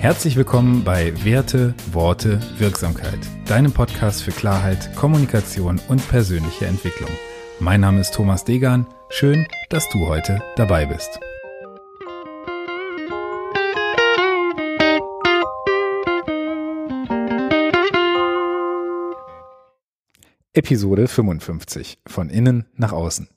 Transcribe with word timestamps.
Herzlich 0.00 0.34
willkommen 0.34 0.82
bei 0.82 1.12
Werte, 1.26 1.74
Worte, 1.92 2.40
Wirksamkeit, 2.56 3.18
deinem 3.44 3.70
Podcast 3.70 4.22
für 4.22 4.30
Klarheit, 4.30 4.96
Kommunikation 4.96 5.78
und 5.88 6.08
persönliche 6.08 6.64
Entwicklung. 6.64 7.10
Mein 7.58 7.82
Name 7.82 8.00
ist 8.00 8.14
Thomas 8.14 8.44
Degan. 8.44 8.86
Schön, 9.10 9.46
dass 9.68 9.86
du 9.90 10.06
heute 10.06 10.42
dabei 10.56 10.86
bist. 10.86 11.20
Episode 20.54 21.08
55 21.08 21.98
von 22.06 22.30
innen 22.30 22.64
nach 22.74 22.92
außen. 22.92 23.28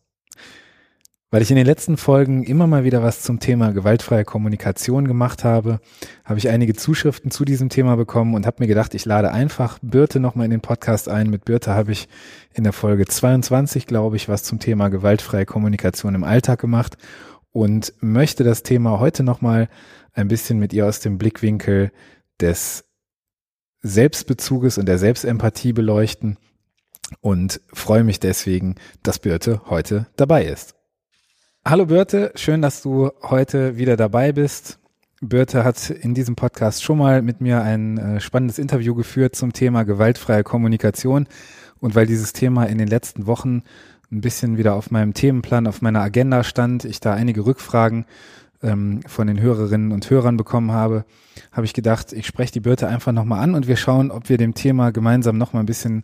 Weil 1.34 1.42
ich 1.42 1.50
in 1.50 1.58
den 1.58 1.66
letzten 1.66 1.98
Folgen 1.98 2.44
immer 2.44 2.68
mal 2.68 2.84
wieder 2.84 3.02
was 3.02 3.24
zum 3.24 3.40
Thema 3.40 3.72
gewaltfreie 3.72 4.24
Kommunikation 4.24 5.08
gemacht 5.08 5.44
habe, 5.44 5.80
habe 6.24 6.38
ich 6.38 6.48
einige 6.48 6.76
Zuschriften 6.76 7.32
zu 7.32 7.44
diesem 7.44 7.70
Thema 7.70 7.96
bekommen 7.96 8.36
und 8.36 8.46
habe 8.46 8.58
mir 8.60 8.68
gedacht, 8.68 8.94
ich 8.94 9.04
lade 9.06 9.32
einfach 9.32 9.80
Birte 9.82 10.20
nochmal 10.20 10.46
in 10.46 10.52
den 10.52 10.62
Podcast 10.62 11.10
ein. 11.10 11.32
Mit 11.32 11.44
Birte 11.44 11.74
habe 11.74 11.92
ich 11.92 12.08
in 12.54 12.64
der 12.64 12.72
Folge 12.72 13.08
22, 13.08 13.88
glaube 13.88 14.16
ich, 14.16 14.30
was 14.30 14.44
zum 14.44 14.60
Thema 14.60 14.90
gewaltfreie 14.90 15.48
Kommunikation 15.48 16.14
im 16.14 16.24
Alltag 16.24 16.62
gemacht 16.62 17.00
und 17.52 17.96
möchte 18.00 18.44
das 18.44 18.62
Thema 18.62 19.00
heute 19.00 19.24
nochmal 19.24 19.70
ein 20.14 20.28
bisschen 20.28 20.60
mit 20.60 20.72
ihr 20.72 20.86
aus 20.86 21.00
dem 21.00 21.18
Blickwinkel 21.18 21.92
des 22.42 22.86
Selbstbezuges 23.82 24.78
und 24.78 24.86
der 24.86 25.00
Selbstempathie 25.00 25.74
beleuchten 25.74 26.38
und 27.22 27.60
freue 27.74 28.04
mich 28.04 28.20
deswegen, 28.20 28.76
dass 29.02 29.18
Birte 29.18 29.64
heute 29.66 30.06
dabei 30.16 30.46
ist. 30.46 30.76
Hallo 31.66 31.86
Birte, 31.86 32.34
schön, 32.36 32.62
dass 32.62 32.82
du 32.82 33.12
heute 33.22 33.78
wieder 33.78 33.96
dabei 33.96 34.34
bist. 34.34 34.80
Birte 35.22 35.64
hat 35.64 35.90
in 35.90 36.14
diesem 36.14 36.36
Podcast 36.36 36.84
schon 36.84 36.98
mal 36.98 37.22
mit 37.22 37.40
mir 37.40 37.62
ein 37.62 37.98
äh, 37.98 38.20
spannendes 38.20 38.60
Interview 38.60 38.94
geführt 38.96 39.38
zum 39.38 39.54
Thema 39.54 39.84
gewaltfreie 39.84 40.44
Kommunikation. 40.44 41.26
Und 41.80 41.96
weil 41.96 42.06
dieses 42.06 42.34
Thema 42.34 42.66
in 42.66 42.80
den 42.80 42.90
letzten 42.90 43.28
Wochen 43.28 43.64
ein 44.12 44.20
bisschen 44.20 44.58
wieder 44.58 44.74
auf 44.74 44.92
meinem 44.92 45.14
Themenplan, 45.14 45.66
auf 45.66 45.82
meiner 45.82 46.02
Agenda 46.02 46.44
stand, 46.44 46.84
ich 46.84 47.00
da 47.00 47.14
einige 47.14 47.46
Rückfragen 47.46 48.08
ähm, 48.62 49.00
von 49.08 49.28
den 49.28 49.40
Hörerinnen 49.40 49.94
und 49.94 50.10
Hörern 50.10 50.36
bekommen 50.36 50.74
habe, 50.74 51.06
habe 51.54 51.66
ich 51.66 51.74
gedacht, 51.74 52.12
ich 52.12 52.28
spreche 52.28 52.52
die 52.52 52.60
Birte 52.60 52.90
einfach 52.90 53.14
nochmal 53.14 53.42
an 53.42 53.56
und 53.56 53.70
wir 53.70 53.78
schauen, 53.78 54.12
ob 54.12 54.28
wir 54.28 54.38
dem 54.38 54.54
Thema 54.54 54.92
gemeinsam 54.92 55.38
nochmal 55.38 55.64
ein 55.64 55.68
bisschen 55.68 56.04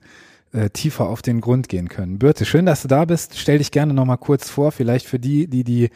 äh, 0.51 0.69
tiefer 0.69 1.07
auf 1.07 1.21
den 1.21 1.41
Grund 1.41 1.69
gehen 1.69 1.89
können. 1.89 2.19
Birte, 2.19 2.45
schön, 2.45 2.65
dass 2.65 2.81
du 2.81 2.87
da 2.87 3.05
bist. 3.05 3.37
Stell 3.37 3.59
dich 3.59 3.71
gerne 3.71 3.93
nochmal 3.93 4.17
kurz 4.17 4.49
vor, 4.49 4.71
vielleicht 4.71 5.05
für 5.05 5.19
die, 5.19 5.47
die 5.47 5.63
die 5.63 5.89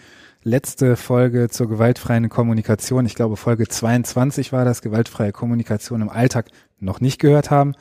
letzte 0.43 0.95
Folge 0.95 1.49
zur 1.49 1.69
gewaltfreien 1.69 2.29
Kommunikation, 2.29 3.05
ich 3.05 3.15
glaube 3.15 3.37
Folge 3.37 3.67
22 3.67 4.51
war 4.51 4.65
das, 4.65 4.81
gewaltfreie 4.81 5.31
Kommunikation 5.31 6.01
im 6.01 6.09
Alltag, 6.09 6.47
noch 6.79 6.99
nicht 6.99 7.19
gehört 7.19 7.49
haben, 7.49 7.75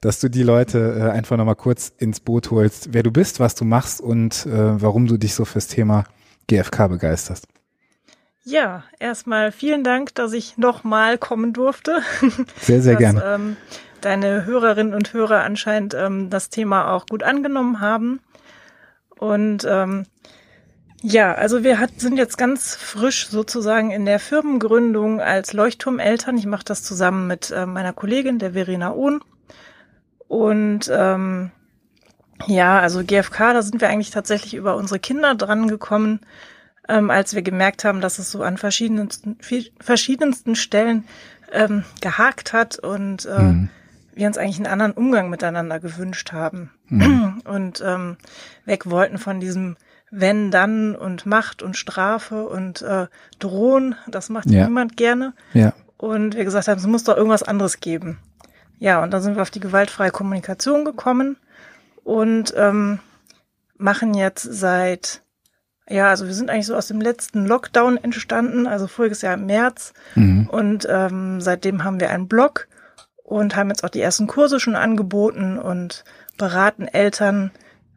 dass 0.00 0.20
du 0.20 0.30
die 0.30 0.44
Leute 0.44 0.96
äh, 0.96 1.10
einfach 1.10 1.36
nochmal 1.36 1.56
kurz 1.56 1.92
ins 1.98 2.20
Boot 2.20 2.50
holst, 2.52 2.92
wer 2.92 3.02
du 3.02 3.10
bist, 3.10 3.40
was 3.40 3.56
du 3.56 3.64
machst 3.64 4.00
und 4.00 4.46
äh, 4.46 4.80
warum 4.80 5.06
du 5.06 5.16
dich 5.16 5.34
so 5.34 5.44
fürs 5.44 5.66
Thema 5.66 6.04
GFK 6.46 6.88
begeisterst. 6.88 7.48
Ja, 8.44 8.84
erstmal 8.98 9.52
vielen 9.52 9.84
Dank, 9.84 10.14
dass 10.14 10.34
ich 10.34 10.58
nochmal 10.58 11.16
kommen 11.16 11.52
durfte. 11.52 12.00
Sehr, 12.60 12.82
sehr 12.82 12.92
dass, 12.92 13.00
gerne. 13.00 13.24
Ähm, 13.24 13.56
deine 14.04 14.44
Hörerinnen 14.44 14.94
und 14.94 15.12
Hörer 15.12 15.42
anscheinend 15.42 15.94
ähm, 15.94 16.30
das 16.30 16.50
Thema 16.50 16.92
auch 16.92 17.06
gut 17.06 17.22
angenommen 17.22 17.80
haben. 17.80 18.20
Und 19.18 19.66
ähm, 19.68 20.06
ja, 21.02 21.34
also 21.34 21.62
wir 21.62 21.78
hat, 21.78 22.00
sind 22.00 22.16
jetzt 22.16 22.38
ganz 22.38 22.74
frisch 22.76 23.28
sozusagen 23.28 23.90
in 23.90 24.06
der 24.06 24.18
Firmengründung 24.18 25.20
als 25.20 25.52
Leuchtturmeltern. 25.52 26.38
Ich 26.38 26.46
mache 26.46 26.64
das 26.64 26.82
zusammen 26.82 27.26
mit 27.26 27.50
äh, 27.50 27.66
meiner 27.66 27.92
Kollegin, 27.92 28.38
der 28.38 28.52
Verena 28.52 28.92
Ohn. 28.92 29.20
Und 30.28 30.90
ähm, 30.92 31.50
ja, 32.46 32.80
also 32.80 33.04
GFK, 33.04 33.52
da 33.52 33.62
sind 33.62 33.80
wir 33.80 33.88
eigentlich 33.88 34.10
tatsächlich 34.10 34.54
über 34.54 34.76
unsere 34.76 34.98
Kinder 34.98 35.34
dran 35.34 35.68
gekommen, 35.68 36.20
ähm, 36.88 37.10
als 37.10 37.34
wir 37.34 37.42
gemerkt 37.42 37.84
haben, 37.84 38.00
dass 38.00 38.18
es 38.18 38.30
so 38.30 38.42
an 38.42 38.56
verschiedensten, 38.56 39.36
verschiedensten 39.80 40.56
Stellen 40.56 41.04
ähm, 41.52 41.84
gehakt 42.00 42.52
hat 42.52 42.78
und 42.78 43.26
äh, 43.26 43.38
mhm 43.38 43.68
wir 44.14 44.26
uns 44.26 44.38
eigentlich 44.38 44.56
einen 44.56 44.66
anderen 44.66 44.92
Umgang 44.92 45.30
miteinander 45.30 45.80
gewünscht 45.80 46.32
haben 46.32 46.70
mhm. 46.88 47.42
und 47.44 47.82
ähm, 47.84 48.16
weg 48.64 48.88
wollten 48.88 49.18
von 49.18 49.40
diesem 49.40 49.76
wenn 50.16 50.52
dann 50.52 50.94
und 50.94 51.26
Macht 51.26 51.62
und 51.62 51.76
Strafe 51.76 52.46
und 52.46 52.82
äh, 52.82 53.08
Drohen, 53.40 53.96
das 54.06 54.28
macht 54.28 54.48
ja. 54.48 54.64
niemand 54.64 54.96
gerne. 54.96 55.32
Ja. 55.54 55.72
Und 55.96 56.36
wir 56.36 56.44
gesagt 56.44 56.68
haben, 56.68 56.78
es 56.78 56.86
muss 56.86 57.04
doch 57.04 57.16
irgendwas 57.16 57.42
anderes 57.42 57.80
geben. 57.80 58.18
Ja, 58.78 59.02
und 59.02 59.10
dann 59.12 59.22
sind 59.22 59.34
wir 59.34 59.42
auf 59.42 59.50
die 59.50 59.60
gewaltfreie 59.60 60.10
Kommunikation 60.10 60.84
gekommen 60.84 61.36
und 62.04 62.54
ähm, 62.56 63.00
machen 63.76 64.14
jetzt 64.14 64.42
seit, 64.42 65.22
ja, 65.88 66.10
also 66.10 66.26
wir 66.26 66.34
sind 66.34 66.50
eigentlich 66.50 66.66
so 66.66 66.76
aus 66.76 66.88
dem 66.88 67.00
letzten 67.00 67.46
Lockdown 67.46 67.96
entstanden, 67.96 68.66
also 68.66 68.86
voriges 68.86 69.22
Jahr 69.22 69.34
im 69.34 69.46
März. 69.46 69.94
Mhm. 70.14 70.48
Und 70.48 70.86
ähm, 70.88 71.40
seitdem 71.40 71.82
haben 71.82 71.98
wir 71.98 72.10
einen 72.10 72.28
Blog 72.28 72.68
und 73.24 73.56
haben 73.56 73.70
jetzt 73.70 73.82
auch 73.82 73.88
die 73.88 74.00
ersten 74.00 74.28
Kurse 74.28 74.60
schon 74.60 74.76
angeboten 74.76 75.58
und 75.58 76.04
beraten 76.38 76.86
Eltern, 76.86 77.50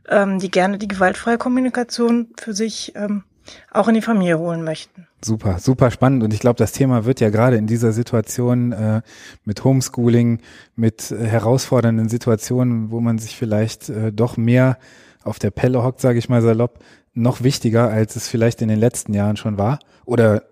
ähm, 0.09 0.39
die 0.39 0.49
gerne 0.49 0.79
die 0.79 0.87
gewaltfreie 0.87 1.37
Kommunikation 1.37 2.29
für 2.39 2.53
sich 2.53 2.93
ähm, 2.95 3.23
auch 3.71 3.87
in 3.87 3.93
die 3.93 4.01
Familie 4.01 4.39
holen 4.39 4.63
möchten. 4.63 5.07
Super, 5.23 5.59
super 5.59 5.91
spannend. 5.91 6.23
Und 6.23 6.33
ich 6.33 6.39
glaube, 6.39 6.57
das 6.57 6.71
Thema 6.71 7.05
wird 7.05 7.19
ja 7.19 7.29
gerade 7.29 7.57
in 7.57 7.67
dieser 7.67 7.91
Situation 7.91 8.71
äh, 8.71 9.01
mit 9.43 9.63
Homeschooling, 9.63 10.41
mit 10.75 11.11
äh, 11.11 11.25
herausfordernden 11.25 12.09
Situationen, 12.09 12.91
wo 12.91 12.99
man 12.99 13.17
sich 13.17 13.35
vielleicht 13.35 13.89
äh, 13.89 14.11
doch 14.11 14.37
mehr 14.37 14.77
auf 15.23 15.39
der 15.39 15.51
Pelle 15.51 15.83
hockt, 15.83 15.99
sage 15.99 16.19
ich 16.19 16.29
mal 16.29 16.41
salopp, 16.41 16.79
noch 17.13 17.43
wichtiger, 17.43 17.89
als 17.89 18.15
es 18.15 18.27
vielleicht 18.27 18.61
in 18.61 18.69
den 18.69 18.79
letzten 18.79 19.13
Jahren 19.13 19.37
schon 19.37 19.57
war. 19.57 19.79
Oder 20.05 20.43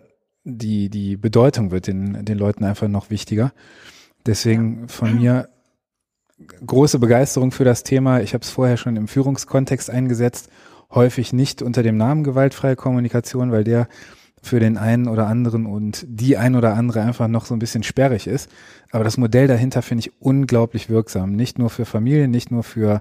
die, 0.44 0.90
die 0.90 1.16
Bedeutung 1.16 1.72
wird 1.72 1.88
den, 1.88 2.25
den 2.25 2.38
Leuten 2.38 2.66
einfach 2.66 2.88
noch 2.88 3.09
wichtiger. 3.09 3.53
Deswegen 4.25 4.81
ja. 4.81 4.88
von 4.88 5.16
mir 5.16 5.50
große 6.66 7.00
Begeisterung 7.00 7.52
für 7.52 7.63
das 7.63 7.84
Thema. 7.84 8.22
Ich 8.22 8.34
habe 8.34 8.44
es 8.44 8.50
vorher 8.50 8.78
schon 8.78 8.96
im 8.96 9.08
Führungskontext 9.08 9.90
eingesetzt, 9.90 10.50
häufig 10.91 11.34
nicht 11.34 11.62
unter 11.62 11.84
dem 11.84 11.97
Namen 11.97 12.24
gewaltfreie 12.24 12.75
Kommunikation, 12.75 13.52
weil 13.52 13.63
der 13.63 13.88
für 14.41 14.59
den 14.59 14.78
einen 14.78 15.08
oder 15.08 15.28
anderen 15.28 15.66
und 15.66 16.06
die 16.08 16.38
ein 16.38 16.56
oder 16.56 16.75
andere 16.75 17.02
einfach 17.02 17.28
noch 17.28 17.46
so 17.46 17.56
ein 17.56 17.59
bisschen 17.59 17.84
sperrig 17.84 18.28
ist. 18.28 18.50
Aber 18.91 19.03
das 19.03 19.18
Modell 19.18 19.47
dahinter 19.47 19.81
finde 19.81 20.02
ich 20.02 20.22
unglaublich 20.22 20.90
wirksam. 20.90 21.36
Nicht 21.36 21.57
nur 21.57 21.72
für 21.72 21.86
Familien, 21.86 22.30
nicht 22.30 22.52
nur 22.52 22.63
für 22.63 23.00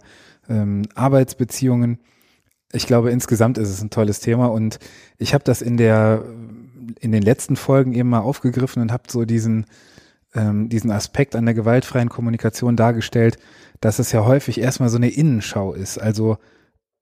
ähm, 0.48 0.82
Arbeitsbeziehungen. 0.94 1.98
Ich 2.72 2.86
glaube, 2.86 3.10
insgesamt 3.10 3.58
ist 3.58 3.68
es 3.68 3.82
ein 3.82 3.90
tolles 3.90 4.20
Thema 4.20 4.46
und 4.46 4.78
ich 5.18 5.34
habe 5.34 5.44
das 5.44 5.60
in 5.60 5.76
der 5.76 6.24
in 7.00 7.12
den 7.12 7.22
letzten 7.22 7.56
Folgen 7.56 7.92
eben 7.92 8.10
mal 8.10 8.20
aufgegriffen 8.20 8.82
und 8.82 8.92
habe 8.92 9.04
so 9.08 9.24
diesen 9.24 9.66
ähm, 10.34 10.68
diesen 10.68 10.90
Aspekt 10.90 11.36
an 11.36 11.44
der 11.44 11.54
gewaltfreien 11.54 12.08
Kommunikation 12.08 12.76
dargestellt, 12.76 13.38
dass 13.80 13.98
es 13.98 14.12
ja 14.12 14.24
häufig 14.24 14.60
erstmal 14.60 14.88
so 14.88 14.96
eine 14.96 15.10
Innenschau 15.10 15.72
ist. 15.72 15.98
Also 15.98 16.38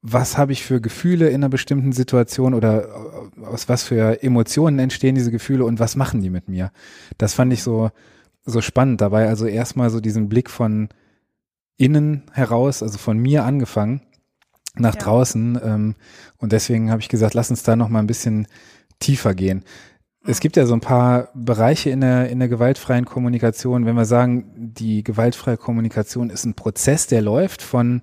was 0.03 0.37
habe 0.37 0.53
ich 0.53 0.65
für 0.65 0.81
Gefühle 0.81 1.29
in 1.29 1.37
einer 1.37 1.49
bestimmten 1.49 1.93
Situation 1.93 2.55
oder 2.55 2.85
äh, 2.85 3.45
aus 3.45 3.69
was 3.69 3.85
für 3.85 4.23
Emotionen 4.23 4.79
entstehen 4.81 5.15
diese 5.15 5.31
Gefühle 5.31 5.65
und 5.65 5.79
was 5.79 5.95
machen 5.97 6.21
die 6.21 6.31
mit 6.31 6.49
mir? 6.49 6.73
Das 7.19 7.35
fand 7.35 7.53
ich 7.53 7.63
so, 7.63 7.91
so 8.45 8.61
spannend 8.61 9.01
dabei. 9.01 9.29
Also 9.29 9.47
erstmal 9.47 9.91
so 9.91 10.01
diesen 10.01 10.29
Blick 10.29 10.51
von 10.51 10.89
innen 11.77 12.25
heraus, 12.33 12.83
also 12.83 12.99
von 12.99 13.17
mir 13.17 13.45
angefangen 13.45 14.03
nach 14.77 14.97
ja. 14.97 15.01
draußen. 15.01 15.61
Ähm, 15.63 15.95
und 16.39 16.53
deswegen 16.53 16.91
habe 16.91 17.01
ich 17.01 17.09
gesagt, 17.09 17.35
lass 17.35 17.51
uns 17.51 17.63
da 17.63 17.77
noch 17.77 17.89
mal 17.89 18.01
ein 18.01 18.09
bisschen 18.09 18.49
tiefer 18.99 19.35
gehen. 19.35 19.65
Es 20.25 20.39
gibt 20.39 20.57
ja 20.57 20.67
so 20.67 20.75
ein 20.75 20.81
paar 20.81 21.29
Bereiche 21.35 21.91
in 21.91 22.01
der, 22.01 22.29
in 22.29 22.39
der 22.39 22.49
gewaltfreien 22.49 23.05
Kommunikation. 23.05 23.87
Wenn 23.87 23.97
wir 23.97 24.05
sagen, 24.05 24.45
die 24.57 25.03
gewaltfreie 25.03 25.57
Kommunikation 25.57 26.31
ist 26.31 26.45
ein 26.45 26.55
Prozess, 26.55 27.09
der 27.09 27.23
läuft 27.23 27.61
von 27.61 28.03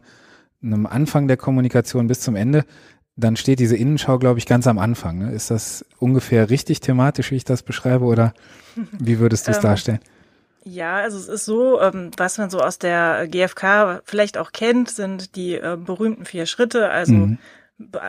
einem 0.61 0.85
Anfang 0.85 1.27
der 1.29 1.37
Kommunikation 1.37 2.07
bis 2.07 2.19
zum 2.19 2.35
Ende, 2.35 2.65
dann 3.15 3.37
steht 3.37 3.59
diese 3.59 3.77
Innenschau, 3.77 4.19
glaube 4.19 4.39
ich, 4.39 4.45
ganz 4.45 4.67
am 4.67 4.79
Anfang. 4.79 5.19
Ne? 5.19 5.31
Ist 5.31 5.49
das 5.49 5.85
ungefähr 5.97 6.49
richtig 6.49 6.81
thematisch, 6.81 7.31
wie 7.31 7.37
ich 7.37 7.45
das 7.45 7.63
beschreibe, 7.63 8.05
oder 8.05 8.33
wie 8.75 9.19
würdest 9.19 9.47
du 9.47 9.51
es 9.51 9.57
ähm, 9.57 9.63
darstellen? 9.63 9.99
Ja, 10.65 10.97
also 10.97 11.17
es 11.17 11.29
ist 11.29 11.45
so, 11.45 11.81
ähm, 11.81 12.11
was 12.17 12.37
man 12.37 12.49
so 12.49 12.59
aus 12.59 12.79
der 12.79 13.27
GfK 13.27 14.01
vielleicht 14.03 14.37
auch 14.37 14.51
kennt, 14.51 14.89
sind 14.89 15.37
die 15.37 15.55
äh, 15.55 15.77
berühmten 15.77 16.25
vier 16.25 16.45
Schritte. 16.45 16.89
Also 16.89 17.13
mhm 17.13 17.37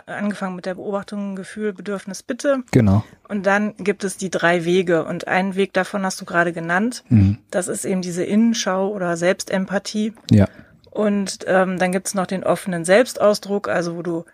angefangen 0.07 0.57
mit 0.57 0.67
der 0.67 0.75
Beobachtung, 0.75 1.37
Gefühl, 1.37 1.73
Bedürfnis, 1.73 2.23
Bitte. 2.23 2.65
Genau. 2.73 3.05
Und 3.29 3.47
dann 3.47 3.77
gibt 3.77 4.05
es 4.05 4.17
die 4.17 4.31
drei 4.31 4.65
Wege. 4.65 5.05
Und 5.05 5.29
einen 5.29 5.55
Weg 5.55 5.73
davon 5.73 6.05
hast 6.05 6.21
du 6.21 6.25
gerade 6.25 6.53
genannt. 6.53 7.05
Mhm. 7.09 7.39
Das 7.51 7.69
ist 7.69 7.85
eben 7.85 8.03
diese 8.03 8.25
Innenschau 8.25 8.89
oder 8.89 9.17
Selbstempathie. 9.17 10.13
Ja. 10.31 10.49
Und 10.91 11.39
ähm, 11.47 11.79
dann 11.79 11.93
gibt 11.93 12.09
es 12.09 12.15
noch 12.15 12.27
den 12.27 12.43
offenen 12.43 12.85
Selbstausdruck, 12.85 13.69
also 13.69 13.97
wo 13.97 14.03
du 14.03 14.25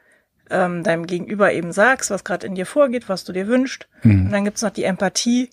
ähm, 0.50 0.83
deinem 0.83 1.06
Gegenüber 1.06 1.53
eben 1.53 1.73
sagst, 1.73 2.11
was 2.11 2.25
gerade 2.25 2.47
in 2.47 2.55
dir 2.55 2.67
vorgeht, 2.67 3.09
was 3.09 3.25
du 3.25 3.33
dir 3.33 3.47
wünschst. 3.47 3.88
Mhm. 4.03 4.27
Und 4.27 4.31
dann 4.33 4.44
gibt 4.44 4.56
es 4.56 4.62
noch 4.62 4.71
die 4.71 4.85
Empathie, 4.85 5.50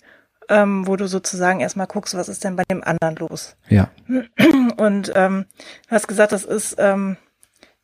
ähm, 0.48 0.86
wo 0.86 0.96
du 0.96 1.06
sozusagen 1.06 1.60
erstmal 1.60 1.86
guckst, 1.86 2.16
was 2.16 2.28
ist 2.28 2.44
denn 2.44 2.56
bei 2.56 2.64
dem 2.70 2.82
anderen 2.82 3.16
los. 3.16 3.56
Ja. 3.68 3.90
Und 4.76 5.12
ähm, 5.14 5.46
du 5.88 5.90
hast 5.90 6.08
gesagt, 6.08 6.32
das 6.32 6.44
ist 6.44 6.76
ähm, 6.78 7.16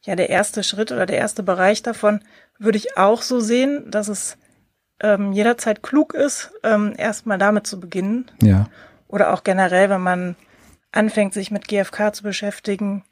ja 0.02 0.16
der 0.16 0.30
erste 0.30 0.62
Schritt 0.62 0.92
oder 0.92 1.06
der 1.06 1.18
erste 1.18 1.42
Bereich 1.42 1.82
davon, 1.82 2.20
würde 2.58 2.78
ich 2.78 2.96
auch 2.96 3.22
so 3.22 3.40
sehen, 3.40 3.90
dass 3.90 4.08
es 4.08 4.36
ähm, 5.00 5.32
jederzeit 5.32 5.82
klug 5.82 6.14
ist, 6.14 6.52
ähm, 6.62 6.94
erstmal 6.96 7.38
damit 7.38 7.66
zu 7.66 7.80
beginnen. 7.80 8.30
Ja. 8.42 8.68
Oder 9.08 9.32
auch 9.32 9.44
generell, 9.44 9.90
wenn 9.90 10.02
man 10.02 10.36
anfängt, 10.92 11.34
sich 11.34 11.50
mit 11.50 11.68
GFK 11.68 12.14
zu 12.14 12.22
beschäftigen. 12.22 13.04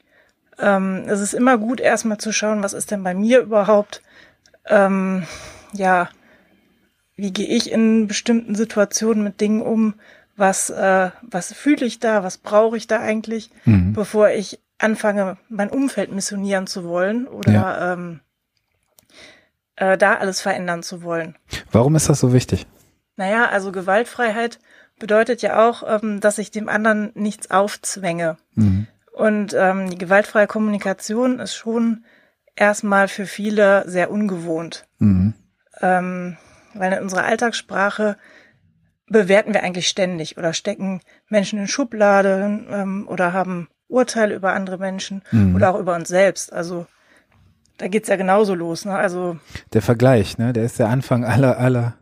Ähm, 0.59 1.03
es 1.07 1.19
ist 1.19 1.33
immer 1.33 1.57
gut, 1.57 1.79
erstmal 1.79 2.17
zu 2.17 2.31
schauen, 2.31 2.63
was 2.63 2.73
ist 2.73 2.91
denn 2.91 3.03
bei 3.03 3.13
mir 3.13 3.39
überhaupt, 3.39 4.01
ähm, 4.67 5.23
ja, 5.73 6.09
wie 7.15 7.31
gehe 7.31 7.47
ich 7.47 7.71
in 7.71 8.07
bestimmten 8.07 8.55
Situationen 8.55 9.23
mit 9.23 9.41
Dingen 9.41 9.61
um, 9.61 9.95
was, 10.35 10.69
äh, 10.69 11.11
was 11.21 11.53
fühle 11.53 11.85
ich 11.85 11.99
da, 11.99 12.23
was 12.23 12.37
brauche 12.37 12.77
ich 12.77 12.87
da 12.87 12.99
eigentlich, 12.99 13.51
mhm. 13.65 13.93
bevor 13.93 14.29
ich 14.29 14.59
anfange, 14.79 15.37
mein 15.49 15.69
Umfeld 15.69 16.11
missionieren 16.11 16.67
zu 16.67 16.85
wollen 16.85 17.27
oder 17.27 17.51
ja. 17.51 17.93
ähm, 17.93 18.21
äh, 19.75 19.97
da 19.97 20.15
alles 20.15 20.41
verändern 20.41 20.83
zu 20.83 21.03
wollen. 21.03 21.37
Warum 21.71 21.95
ist 21.95 22.09
das 22.09 22.19
so 22.19 22.33
wichtig? 22.33 22.65
Naja, 23.15 23.49
also 23.49 23.71
Gewaltfreiheit 23.71 24.59
bedeutet 24.97 25.41
ja 25.41 25.67
auch, 25.67 25.83
ähm, 25.85 26.19
dass 26.19 26.37
ich 26.37 26.51
dem 26.51 26.69
anderen 26.69 27.11
nichts 27.15 27.51
aufzwänge. 27.51 28.37
Mhm. 28.55 28.87
Und 29.13 29.53
ähm, 29.53 29.89
die 29.89 29.97
gewaltfreie 29.97 30.47
Kommunikation 30.47 31.39
ist 31.39 31.53
schon 31.53 32.05
erstmal 32.55 33.07
für 33.07 33.25
viele 33.25 33.87
sehr 33.87 34.11
ungewohnt. 34.11 34.87
Mhm. 34.99 35.33
Ähm, 35.81 36.37
weil 36.73 36.93
in 36.93 37.03
unserer 37.03 37.25
Alltagssprache 37.25 38.17
bewerten 39.07 39.53
wir 39.53 39.63
eigentlich 39.63 39.87
ständig 39.87 40.37
oder 40.37 40.53
stecken 40.53 41.01
Menschen 41.27 41.59
in 41.59 41.67
Schubladen 41.67 42.67
ähm, 42.69 43.07
oder 43.07 43.33
haben 43.33 43.67
Urteile 43.89 44.35
über 44.35 44.53
andere 44.53 44.77
Menschen 44.77 45.21
mhm. 45.31 45.55
oder 45.55 45.73
auch 45.73 45.79
über 45.79 45.95
uns 45.95 46.07
selbst. 46.07 46.53
Also 46.53 46.85
da 47.77 47.87
geht's 47.87 48.07
ja 48.07 48.15
genauso 48.15 48.53
los. 48.55 48.85
Ne? 48.85 48.95
Also 48.95 49.37
der 49.73 49.81
Vergleich, 49.81 50.37
ne, 50.37 50.53
der 50.53 50.63
ist 50.63 50.79
der 50.79 50.89
Anfang 50.89 51.25
aller 51.25 51.57
aller 51.57 51.95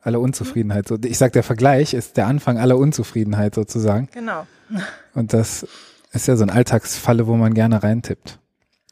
aller 0.00 0.20
Unzufriedenheit. 0.20 0.86
So, 0.86 0.96
ich 1.02 1.18
sag, 1.18 1.32
der 1.32 1.42
Vergleich 1.42 1.92
ist 1.92 2.16
der 2.16 2.26
Anfang 2.26 2.58
aller 2.58 2.76
Unzufriedenheit 2.76 3.54
sozusagen. 3.54 4.08
Genau. 4.12 4.46
Und 5.14 5.32
das 5.32 5.66
ist 6.12 6.28
ja 6.28 6.36
so 6.36 6.44
ein 6.44 6.50
Alltagsfalle, 6.50 7.26
wo 7.26 7.34
man 7.34 7.54
gerne 7.54 7.82
reintippt. 7.82 8.38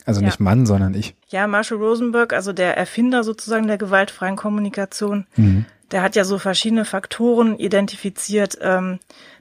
Also 0.07 0.21
ja. 0.21 0.27
nicht 0.27 0.41
Mann, 0.41 0.67
sondern 0.67 0.93
ich. 0.95 1.15
Ja, 1.29 1.47
Marshall 1.47 1.79
Rosenberg, 1.79 2.33
also 2.33 2.53
der 2.53 2.77
Erfinder 2.77 3.25
sozusagen 3.25 3.67
der 3.67 3.79
gewaltfreien 3.79 4.37
Kommunikation, 4.37 5.27
mhm. 5.37 5.65
Der 5.95 6.03
hat 6.03 6.17
ja 6.17 6.25
so 6.25 6.41
verschiedene 6.41 6.85
Faktoren 6.85 7.57
identifiziert, 7.57 8.59
ähm, 8.61 8.99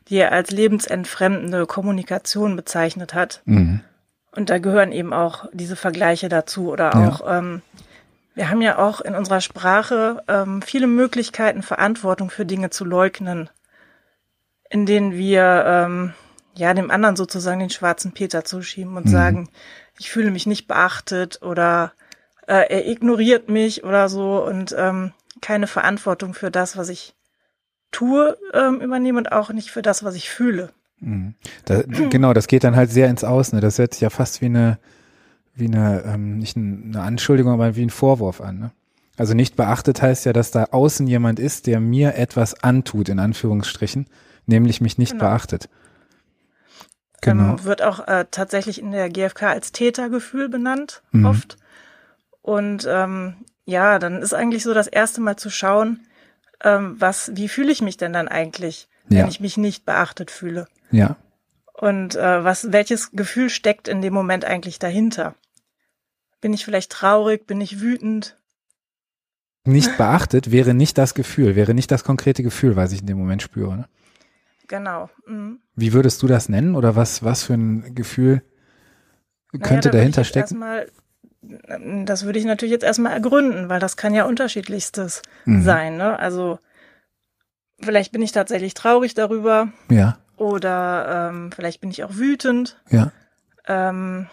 die 0.08 0.18
er 0.18 0.32
als 0.32 0.52
lebensentfremdende 0.52 1.66
Kommunikation 1.66 2.56
bezeichnet 2.56 3.16
hat. 3.16 3.42
Mhm. 3.46 3.82
Und 4.36 4.52
da 4.52 4.60
gehören 4.60 4.92
eben 4.92 5.14
auch 5.14 5.46
diese 5.52 5.76
Vergleiche 5.76 6.30
dazu 6.30 6.72
oder 6.72 6.96
auch, 6.96 7.22
ja. 7.22 7.40
ähm, 7.40 7.64
wir 8.36 8.52
haben 8.52 8.62
ja 8.62 8.78
auch 8.78 9.02
in 9.02 9.16
unserer 9.16 9.42
Sprache 9.42 10.22
ähm, 10.28 10.62
viele 10.62 10.86
Möglichkeiten, 10.86 11.64
Verantwortung 11.64 12.30
für 12.30 12.46
Dinge 12.46 12.70
zu 12.70 12.86
leugnen, 12.86 13.50
in 14.70 14.86
denen 14.86 15.14
wir 15.14 15.64
ähm, 15.66 16.14
ja 16.54 16.72
dem 16.76 16.92
anderen 16.92 17.16
sozusagen 17.16 17.62
den 17.62 17.72
schwarzen 17.72 18.12
Peter 18.12 18.46
zuschieben 18.46 18.96
und 18.96 19.08
mhm. 19.08 19.12
sagen, 19.12 19.50
ich 19.98 20.12
fühle 20.12 20.30
mich 20.30 20.46
nicht 20.46 20.68
beachtet 20.68 21.42
oder 21.42 21.94
äh, 22.46 22.70
er 22.70 22.88
ignoriert 22.88 23.50
mich 23.50 23.84
oder 23.84 24.08
so 24.08 24.46
und 24.46 24.76
ähm, 24.78 25.14
keine 25.44 25.68
Verantwortung 25.68 26.34
für 26.34 26.50
das, 26.50 26.78
was 26.78 26.90
ich 26.90 27.16
tue, 27.92 28.38
ähm, 28.54 28.82
übernehme 28.82 29.20
und 29.20 29.32
auch 29.32 29.52
nicht 29.52 29.70
für 29.70 29.84
das, 29.84 30.04
was 30.04 30.16
ich 30.16 30.30
fühle. 30.30 30.72
Mhm. 31.00 31.36
Da, 31.66 31.84
genau, 31.84 32.34
das 32.34 32.48
geht 32.48 32.64
dann 32.64 32.76
halt 32.76 32.90
sehr 32.90 33.10
ins 33.10 33.24
Außen. 33.24 33.60
Das 33.62 33.78
hört 33.78 33.94
sich 33.94 34.02
ja 34.02 34.10
fast 34.10 34.42
wie 34.42 34.46
eine, 34.46 34.80
wie 35.54 35.68
eine, 35.68 36.04
ähm, 36.06 36.40
nicht 36.40 36.58
eine 36.58 37.02
Anschuldigung, 37.02 37.54
aber 37.54 37.76
wie 37.76 37.84
ein 37.84 37.92
Vorwurf 37.92 38.42
an. 38.42 38.58
Ne? 38.58 38.72
Also 39.18 39.34
nicht 39.34 39.56
beachtet 39.56 40.02
heißt 40.02 40.26
ja, 40.26 40.34
dass 40.34 40.50
da 40.50 40.66
außen 40.72 41.06
jemand 41.06 41.40
ist, 41.40 41.68
der 41.68 41.80
mir 41.80 42.16
etwas 42.16 42.64
antut, 42.64 43.10
in 43.10 43.20
Anführungsstrichen, 43.20 44.08
nämlich 44.48 44.82
mich 44.82 44.98
nicht 44.98 45.12
genau. 45.12 45.26
beachtet. 45.26 45.70
Genau. 47.22 47.52
Ähm, 47.52 47.64
wird 47.66 47.82
auch 47.82 48.08
äh, 48.08 48.26
tatsächlich 48.32 48.82
in 48.82 48.92
der 48.92 49.10
GfK 49.10 49.44
als 49.44 49.74
Tätergefühl 49.74 50.48
benannt, 50.48 51.04
mhm. 51.12 51.26
oft. 51.26 51.58
Und 52.42 52.88
ähm, 52.90 53.36
ja, 53.66 54.00
dann 54.00 54.22
ist 54.22 54.34
eigentlich 54.34 54.64
so 54.64 54.74
das 54.74 54.88
erste 54.88 55.22
Mal 55.22 55.38
zu 55.38 55.50
schauen, 55.50 56.06
ähm, 56.64 56.96
was, 57.00 57.32
wie 57.36 57.50
fühle 57.50 57.72
ich 57.72 57.82
mich 57.82 57.98
denn 57.98 58.14
dann 58.14 58.28
eigentlich, 58.28 58.88
wenn 59.08 59.20
ja. 59.20 59.28
ich 59.28 59.40
mich 59.40 59.58
nicht 59.58 59.86
beachtet 59.86 60.32
fühle? 60.32 60.68
Ja. 60.92 61.18
Und 61.74 62.16
äh, 62.16 62.44
was, 62.44 62.72
welches 62.72 63.12
Gefühl 63.12 63.50
steckt 63.50 63.88
in 63.88 64.02
dem 64.02 64.14
Moment 64.14 64.46
eigentlich 64.46 64.80
dahinter? 64.80 65.36
Bin 66.42 66.54
ich 66.54 66.66
vielleicht 66.66 66.92
traurig? 66.92 67.48
Bin 67.48 67.62
ich 67.62 67.80
wütend? 67.82 68.38
Nicht 69.66 69.98
beachtet 69.98 70.52
wäre 70.52 70.74
nicht 70.74 70.98
das 70.98 71.14
Gefühl, 71.14 71.56
wäre 71.56 71.74
nicht 71.74 71.90
das 71.90 72.04
konkrete 72.04 72.44
Gefühl, 72.44 72.76
was 72.76 72.92
ich 72.92 73.00
in 73.00 73.08
dem 73.08 73.18
Moment 73.18 73.42
spüre. 73.42 73.78
Ne? 73.78 73.88
Genau. 74.68 75.10
Mhm. 75.26 75.60
Wie 75.76 75.94
würdest 75.94 76.22
du 76.22 76.28
das 76.28 76.50
nennen 76.50 76.76
oder 76.76 76.96
was, 76.96 77.24
was 77.24 77.44
für 77.44 77.54
ein 77.54 77.96
Gefühl 77.96 78.42
könnte 79.52 79.88
naja, 79.88 80.00
dahinter 80.00 80.24
stecken? 80.26 80.62
Erstmal, 80.62 80.92
das 82.06 82.26
würde 82.26 82.40
ich 82.40 82.46
natürlich 82.46 82.72
jetzt 82.72 82.84
erstmal 82.84 83.14
ergründen, 83.14 83.70
weil 83.70 83.80
das 83.80 83.98
kann 83.98 84.14
ja 84.14 84.26
unterschiedlichstes 84.26 85.22
mhm. 85.46 85.64
sein. 85.64 85.98
Ne? 85.98 86.18
Also 86.18 86.60
vielleicht 87.82 88.12
bin 88.12 88.22
ich 88.22 88.32
tatsächlich 88.32 88.74
traurig 88.74 89.14
darüber. 89.14 89.70
Ja. 89.90 90.18
Oder 90.38 91.30
ähm, 91.32 91.52
vielleicht 91.52 91.82
bin 91.82 91.92
ich 91.92 92.04
auch 92.04 92.16
wütend. 92.16 92.82
Ja. 92.90 93.12
Ähm, 93.68 94.28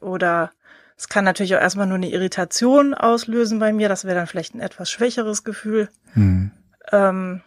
oder 0.00 0.50
es 0.96 1.08
kann 1.08 1.24
natürlich 1.24 1.54
auch 1.54 1.60
erstmal 1.60 1.86
nur 1.86 1.96
eine 1.96 2.10
Irritation 2.10 2.94
auslösen 2.94 3.58
bei 3.58 3.72
mir. 3.72 3.88
Das 3.88 4.04
wäre 4.04 4.16
dann 4.16 4.26
vielleicht 4.26 4.54
ein 4.54 4.60
etwas 4.60 4.90
schwächeres 4.90 5.44
Gefühl. 5.44 5.88
Mhm. 6.14 6.50
Ähm, 6.90 7.42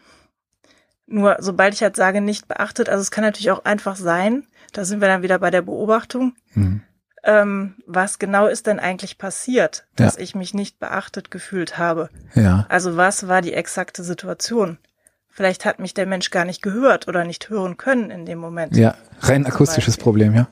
nur 1.07 1.37
sobald 1.39 1.73
ich 1.73 1.83
halt 1.83 1.95
sage, 1.95 2.21
nicht 2.21 2.47
beachtet, 2.47 2.87
also 2.87 3.01
es 3.01 3.11
kann 3.11 3.23
natürlich 3.23 3.51
auch 3.51 3.65
einfach 3.65 3.97
sein, 3.97 4.47
da 4.71 4.85
sind 4.85 5.01
wir 5.01 5.09
dann 5.09 5.23
wieder 5.23 5.39
bei 5.39 5.51
der 5.51 5.61
Beobachtung, 5.61 6.35
mhm. 6.53 6.81
Ähm, 7.23 7.75
was 7.85 8.19
genau 8.19 8.47
ist 8.47 8.67
denn 8.67 8.79
eigentlich 8.79 9.17
passiert, 9.17 9.85
dass 9.95 10.15
ja. 10.15 10.21
ich 10.21 10.35
mich 10.35 10.53
nicht 10.53 10.79
beachtet 10.79 11.31
gefühlt 11.31 11.77
habe. 11.77 12.09
Ja. 12.33 12.65
Also 12.69 12.97
was 12.97 13.27
war 13.27 13.41
die 13.41 13.53
exakte 13.53 14.03
Situation? 14.03 14.77
Vielleicht 15.29 15.63
hat 15.63 15.79
mich 15.79 15.93
der 15.93 16.05
Mensch 16.05 16.29
gar 16.29 16.45
nicht 16.45 16.61
gehört 16.61 17.07
oder 17.07 17.23
nicht 17.23 17.49
hören 17.49 17.77
können 17.77 18.11
in 18.11 18.25
dem 18.25 18.39
Moment. 18.39 18.75
Ja, 18.75 18.95
rein 19.21 19.45
akustisches 19.45 19.97
Problem, 19.97 20.35
ja. 20.35 20.47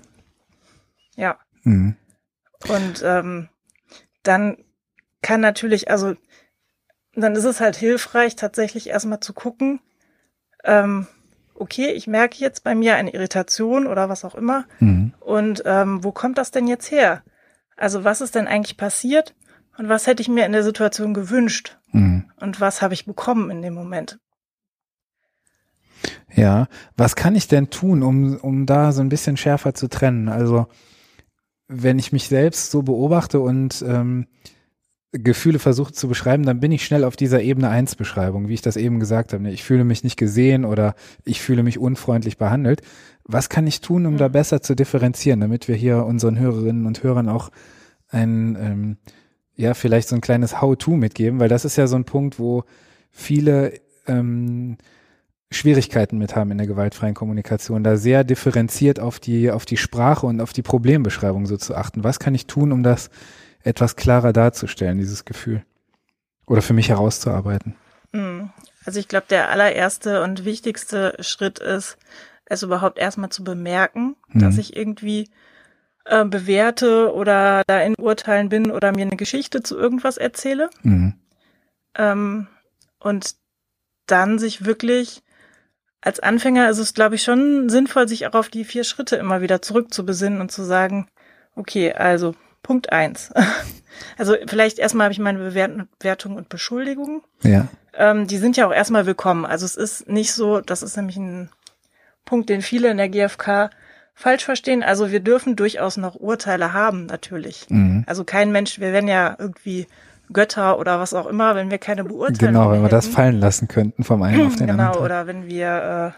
Ja. 1.15 1.37
Mhm. 1.63 1.95
Und 2.67 3.01
ähm, 3.03 3.49
dann 4.23 4.57
kann 5.21 5.41
natürlich, 5.41 5.89
also 5.89 6.15
dann 7.13 7.35
ist 7.35 7.43
es 7.43 7.59
halt 7.59 7.75
hilfreich, 7.75 8.35
tatsächlich 8.35 8.89
erstmal 8.89 9.19
zu 9.19 9.33
gucken, 9.33 9.81
ähm, 10.63 11.07
okay, 11.59 11.91
ich 11.91 12.07
merke 12.07 12.37
jetzt 12.39 12.63
bei 12.63 12.75
mir 12.75 12.95
eine 12.95 13.13
Irritation 13.13 13.87
oder 13.87 14.09
was 14.09 14.25
auch 14.25 14.35
immer. 14.35 14.65
Mhm. 14.79 15.13
Und 15.19 15.63
ähm, 15.65 16.03
wo 16.03 16.11
kommt 16.11 16.37
das 16.37 16.51
denn 16.51 16.67
jetzt 16.67 16.91
her? 16.91 17.23
Also 17.75 18.03
was 18.03 18.21
ist 18.21 18.35
denn 18.35 18.47
eigentlich 18.47 18.77
passiert 18.77 19.35
und 19.77 19.89
was 19.89 20.07
hätte 20.07 20.21
ich 20.21 20.27
mir 20.27 20.45
in 20.45 20.51
der 20.51 20.63
Situation 20.63 21.13
gewünscht? 21.13 21.77
Mhm. 21.91 22.29
Und 22.37 22.59
was 22.59 22.81
habe 22.81 22.93
ich 22.93 23.05
bekommen 23.05 23.49
in 23.49 23.61
dem 23.61 23.73
Moment? 23.73 24.19
Ja, 26.33 26.67
was 26.95 27.15
kann 27.15 27.35
ich 27.35 27.47
denn 27.47 27.69
tun, 27.69 28.03
um, 28.03 28.37
um 28.37 28.65
da 28.65 28.91
so 28.91 29.01
ein 29.01 29.09
bisschen 29.09 29.37
schärfer 29.37 29.73
zu 29.73 29.87
trennen? 29.87 30.29
Also 30.29 30.67
wenn 31.67 31.99
ich 31.99 32.11
mich 32.11 32.27
selbst 32.27 32.71
so 32.71 32.81
beobachte 32.81 33.39
und 33.39 33.83
ähm, 33.87 34.27
Gefühle 35.11 35.57
versuche 35.57 35.91
zu 35.91 36.07
beschreiben, 36.07 36.43
dann 36.43 36.59
bin 36.59 36.71
ich 36.71 36.85
schnell 36.85 37.03
auf 37.03 37.15
dieser 37.15 37.41
Ebene 37.41 37.69
1 37.69 37.95
Beschreibung, 37.95 38.47
wie 38.47 38.53
ich 38.53 38.61
das 38.61 38.77
eben 38.77 38.99
gesagt 38.99 39.33
habe. 39.33 39.49
Ich 39.49 39.63
fühle 39.63 39.83
mich 39.83 40.03
nicht 40.03 40.17
gesehen 40.17 40.65
oder 40.65 40.93
ich 41.25 41.41
fühle 41.41 41.63
mich 41.63 41.79
unfreundlich 41.79 42.37
behandelt. 42.37 42.81
Was 43.23 43.49
kann 43.49 43.65
ich 43.65 43.81
tun, 43.81 44.05
um 44.05 44.17
da 44.17 44.27
besser 44.27 44.61
zu 44.61 44.75
differenzieren, 44.75 45.39
damit 45.39 45.67
wir 45.67 45.75
hier 45.75 46.05
unseren 46.05 46.37
Hörerinnen 46.37 46.85
und 46.85 47.01
Hörern 47.01 47.27
auch 47.27 47.49
ein, 48.09 48.55
ähm, 48.59 48.97
ja, 49.55 49.73
vielleicht 49.73 50.09
so 50.09 50.15
ein 50.15 50.21
kleines 50.21 50.61
How-to 50.61 50.91
mitgeben, 50.91 51.39
weil 51.39 51.49
das 51.49 51.65
ist 51.65 51.75
ja 51.75 51.87
so 51.87 51.95
ein 51.95 52.05
Punkt, 52.05 52.37
wo 52.37 52.63
viele 53.11 53.73
ähm, 54.07 54.77
Schwierigkeiten 55.51 56.19
mit 56.19 56.35
haben 56.35 56.51
in 56.51 56.59
der 56.59 56.67
gewaltfreien 56.67 57.15
Kommunikation, 57.15 57.83
da 57.83 57.97
sehr 57.97 58.23
differenziert 58.23 58.99
auf 58.99 59.19
die, 59.19 59.49
auf 59.49 59.65
die 59.65 59.77
Sprache 59.77 60.27
und 60.27 60.39
auf 60.39 60.53
die 60.53 60.61
Problembeschreibung 60.61 61.47
so 61.47 61.57
zu 61.57 61.75
achten. 61.75 62.03
Was 62.03 62.19
kann 62.19 62.35
ich 62.35 62.45
tun, 62.45 62.71
um 62.71 62.83
das 62.83 63.09
etwas 63.63 63.95
klarer 63.95 64.33
darzustellen, 64.33 64.97
dieses 64.97 65.25
Gefühl. 65.25 65.63
Oder 66.45 66.61
für 66.61 66.73
mich 66.73 66.89
herauszuarbeiten. 66.89 67.75
Mhm. 68.11 68.49
Also 68.85 68.99
ich 68.99 69.07
glaube, 69.07 69.27
der 69.29 69.49
allererste 69.49 70.23
und 70.23 70.45
wichtigste 70.45 71.15
Schritt 71.19 71.59
ist, 71.59 71.97
es 72.45 72.63
überhaupt 72.63 72.97
erstmal 72.97 73.29
zu 73.29 73.43
bemerken, 73.43 74.15
mhm. 74.29 74.39
dass 74.39 74.57
ich 74.57 74.75
irgendwie 74.75 75.29
äh, 76.05 76.25
bewerte 76.25 77.13
oder 77.13 77.63
da 77.67 77.81
in 77.81 77.95
Urteilen 77.95 78.49
bin 78.49 78.71
oder 78.71 78.91
mir 78.91 79.05
eine 79.05 79.17
Geschichte 79.17 79.61
zu 79.61 79.77
irgendwas 79.77 80.17
erzähle. 80.17 80.69
Mhm. 80.81 81.13
Ähm, 81.95 82.47
und 82.99 83.35
dann 84.07 84.39
sich 84.39 84.65
wirklich 84.65 85.21
als 86.01 86.19
Anfänger 86.19 86.69
ist 86.69 86.79
es, 86.79 86.93
glaube 86.93 87.15
ich, 87.15 87.23
schon 87.23 87.69
sinnvoll, 87.69 88.07
sich 88.07 88.25
auch 88.25 88.33
auf 88.33 88.49
die 88.49 88.63
vier 88.63 88.83
Schritte 88.83 89.17
immer 89.17 89.41
wieder 89.41 89.61
zurückzubesinnen 89.61 90.39
und 90.39 90.51
zu 90.51 90.63
sagen, 90.63 91.07
okay, 91.55 91.93
also 91.93 92.35
Punkt 92.63 92.91
eins. 92.91 93.31
Also 94.17 94.35
vielleicht 94.47 94.79
erstmal 94.79 95.05
habe 95.05 95.13
ich 95.13 95.19
meine 95.19 95.39
Bewertung 95.39 96.35
und 96.35 96.47
Beschuldigung. 96.47 97.21
Ja. 97.43 97.67
Ähm, 97.93 98.27
die 98.27 98.37
sind 98.37 98.55
ja 98.55 98.65
auch 98.67 98.71
erstmal 98.71 99.05
willkommen. 99.05 99.45
Also 99.45 99.65
es 99.65 99.75
ist 99.75 100.07
nicht 100.07 100.31
so, 100.31 100.61
das 100.61 100.83
ist 100.83 100.95
nämlich 100.95 101.17
ein 101.17 101.49
Punkt, 102.23 102.49
den 102.49 102.61
viele 102.61 102.89
in 102.91 102.97
der 102.97 103.09
GfK 103.09 103.71
falsch 104.13 104.45
verstehen. 104.45 104.83
Also 104.83 105.11
wir 105.11 105.19
dürfen 105.19 105.55
durchaus 105.57 105.97
noch 105.97 106.15
Urteile 106.15 106.71
haben, 106.71 107.07
natürlich. 107.07 107.65
Mhm. 107.69 108.03
Also 108.07 108.23
kein 108.23 108.51
Mensch, 108.51 108.79
wir 108.79 108.93
werden 108.93 109.09
ja 109.09 109.35
irgendwie 109.37 109.87
Götter 110.31 110.79
oder 110.79 110.99
was 110.99 111.13
auch 111.13 111.25
immer, 111.25 111.55
wenn 111.55 111.71
wir 111.71 111.77
keine 111.77 112.03
Beurteilung 112.03 112.53
Genau, 112.53 112.65
wenn 112.71 112.79
wir 112.79 112.83
hätten. 112.83 112.95
das 112.95 113.07
fallen 113.07 113.39
lassen 113.39 113.67
könnten 113.67 114.03
vom 114.03 114.21
einen 114.21 114.47
auf 114.47 114.55
den 114.57 114.67
genau, 114.67 114.83
anderen. 114.83 114.93
Tag. 114.93 115.01
oder 115.03 115.27
wenn 115.27 115.47
wir 115.47 116.13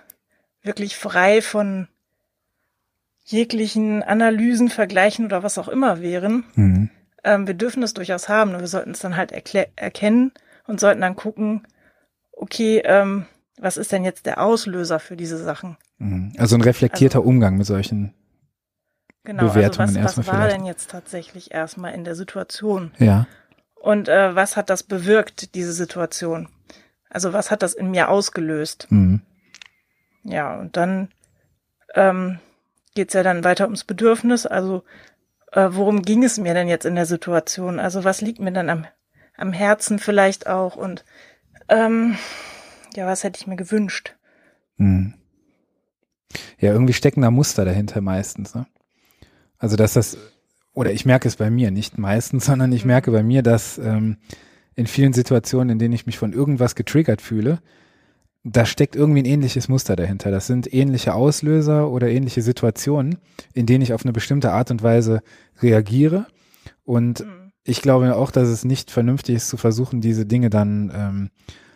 äh, 0.64 0.68
wirklich 0.68 0.98
frei 0.98 1.42
von 1.42 1.88
jeglichen 3.24 4.04
Analysen, 4.04 4.70
Vergleichen 4.70 5.26
oder 5.26 5.44
was 5.44 5.58
auch 5.58 5.68
immer 5.68 6.02
wären. 6.02 6.44
Mhm. 6.56 6.90
Ähm, 7.24 7.48
wir 7.48 7.54
dürfen 7.54 7.84
es 7.84 7.94
durchaus 7.94 8.30
haben, 8.30 8.52
nur 8.52 8.62
wir 8.62 8.68
sollten 8.68 8.92
es 8.92 9.00
dann 9.00 9.16
halt 9.16 9.32
erkennen 9.32 10.32
und 10.66 10.80
sollten 10.80 11.02
dann 11.02 11.16
gucken, 11.16 11.68
okay, 12.32 12.82
ähm, 12.84 13.26
was 13.60 13.78
ist 13.78 13.92
denn 13.92 14.04
jetzt 14.04 14.26
der 14.26 14.42
Auslöser 14.42 15.00
für 15.00 15.16
diese 15.16 15.38
Sachen? 15.38 15.78
Mhm. 16.00 16.34
Also 16.38 16.56
ein 16.56 16.62
reflektierter 16.62 17.20
Also- 17.20 17.30
Umgang 17.30 17.58
mit 17.58 17.68
solchen, 17.68 18.14
Genau, 19.24 19.44
Bewertungen 19.50 19.90
also 19.90 19.96
was, 20.00 20.04
erstmal 20.04 20.26
was 20.26 20.28
war 20.34 20.36
vielleicht. 20.42 20.56
denn 20.58 20.66
jetzt 20.66 20.90
tatsächlich 20.90 21.52
erstmal 21.54 21.94
in 21.94 22.04
der 22.04 22.16
Situation? 22.16 22.92
ja. 22.98 23.28
Und 23.76 24.10
äh, 24.10 24.36
was 24.36 24.58
hat 24.58 24.70
das 24.70 24.84
bewirkt, 24.84 25.56
diese 25.56 25.74
Situation? 25.74 26.50
Also 27.10 27.34
was 27.34 27.50
hat 27.50 27.64
das 27.64 27.74
in 27.74 27.90
mir 27.90 28.10
ausgelöst? 28.10 28.86
Mhm. 28.92 29.22
Ja, 30.24 30.60
und 30.60 30.78
dann 30.78 31.10
ähm, 31.96 32.38
geht's 32.96 33.14
ja 33.14 33.24
dann 33.24 33.44
weiter 33.44 33.66
ums 33.66 33.84
Bedürfnis. 33.84 34.46
Also 34.46 34.84
äh, 35.52 35.70
worum 35.72 36.02
ging 36.02 36.24
es 36.24 36.38
mir 36.38 36.54
denn 36.54 36.68
jetzt 36.68 36.86
in 36.86 36.96
der 36.96 37.06
Situation? 37.06 37.80
Also 37.80 38.04
was 38.04 38.22
liegt 38.22 38.40
mir 38.40 38.52
dann 38.52 38.70
am, 38.70 38.86
am 39.36 39.54
Herzen 39.54 40.00
vielleicht 40.00 40.48
auch? 40.48 40.76
Und 40.76 41.06
ähm, 41.70 42.18
ja, 42.96 43.08
was 43.08 43.24
hätte 43.24 43.40
ich 43.40 43.48
mir 43.48 43.56
gewünscht? 43.56 44.16
Mhm. 44.78 45.14
Ja, 46.60 46.72
irgendwie 46.72 46.94
stecken 46.94 47.22
da 47.22 47.32
Muster 47.32 47.66
dahinter 47.66 48.02
meistens. 48.02 48.56
Ne? 48.56 48.66
Also 49.58 49.76
dass 49.76 49.94
das, 49.94 50.18
oder 50.74 50.92
ich 50.92 51.06
merke 51.06 51.28
es 51.28 51.36
bei 51.36 51.50
mir, 51.50 51.72
nicht 51.72 51.98
meistens, 51.98 52.46
sondern 52.48 52.72
ich 52.72 52.84
Mhm. 52.84 52.88
merke 52.88 53.12
bei 53.12 53.24
mir, 53.24 53.42
dass 53.44 53.78
ähm, 53.78 54.18
in 54.76 54.88
vielen 54.88 55.14
Situationen, 55.14 55.70
in 55.72 55.80
denen 55.80 55.94
ich 55.94 56.06
mich 56.06 56.18
von 56.18 56.34
irgendwas 56.34 56.76
getriggert 56.76 57.22
fühle, 57.22 57.62
da 58.44 58.66
steckt 58.66 58.96
irgendwie 58.96 59.22
ein 59.22 59.26
ähnliches 59.26 59.68
Muster 59.70 59.96
dahinter. 59.96 60.32
Das 60.32 60.48
sind 60.48 60.74
ähnliche 60.74 61.14
Auslöser 61.14 61.90
oder 61.92 62.10
ähnliche 62.10 62.42
Situationen, 62.42 63.18
in 63.54 63.66
denen 63.68 63.84
ich 63.84 63.94
auf 63.94 64.04
eine 64.04 64.14
bestimmte 64.14 64.52
Art 64.52 64.72
und 64.72 64.82
Weise 64.82 65.22
reagiere. 65.62 66.26
Und 66.84 67.20
Mhm. 67.20 67.52
ich 67.64 67.82
glaube 67.84 68.16
auch, 68.16 68.32
dass 68.32 68.50
es 68.50 68.66
nicht 68.66 68.90
vernünftig 68.90 69.36
ist, 69.36 69.50
zu 69.50 69.58
versuchen, 69.58 70.02
diese 70.02 70.26
Dinge 70.26 70.50
dann 70.50 70.92
ähm, 70.96 71.30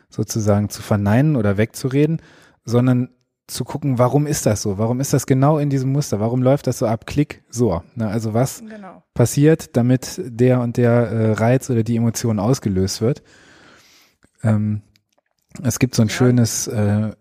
sozusagen 0.10 0.70
zu 0.70 0.82
verneinen 0.82 1.36
oder 1.36 1.58
wegzureden, 1.58 2.22
sondern 2.64 3.10
zu 3.48 3.64
gucken, 3.64 4.00
warum 4.00 4.26
ist 4.26 4.48
das 4.48 4.64
so? 4.64 4.80
Warum 4.80 5.00
ist 5.00 5.14
das 5.14 5.28
genau 5.28 5.60
in 5.60 5.70
diesem 5.70 5.92
Muster? 5.92 6.20
Warum 6.20 6.42
läuft 6.42 6.66
das 6.66 6.80
so 6.80 6.88
ab 6.88 7.06
Klick 7.06 7.44
so? 7.52 7.84
Ne? 7.94 8.08
Also 8.08 8.34
was 8.34 8.64
Genau. 8.68 9.04
passiert, 9.14 9.78
damit 9.78 10.20
der 10.26 10.62
und 10.62 10.78
der 10.78 10.92
äh, 10.92 11.32
Reiz 11.34 11.70
oder 11.70 11.84
die 11.84 11.96
Emotion 11.98 12.40
ausgelöst 12.40 13.02
wird? 13.02 13.22
Ähm, 14.42 14.82
es 15.64 15.80
gibt 15.80 15.96
so 15.96 16.02
ein 16.02 16.08
Ja. 16.10 16.14
schönes, 16.14 16.68
äh, 16.68 17.12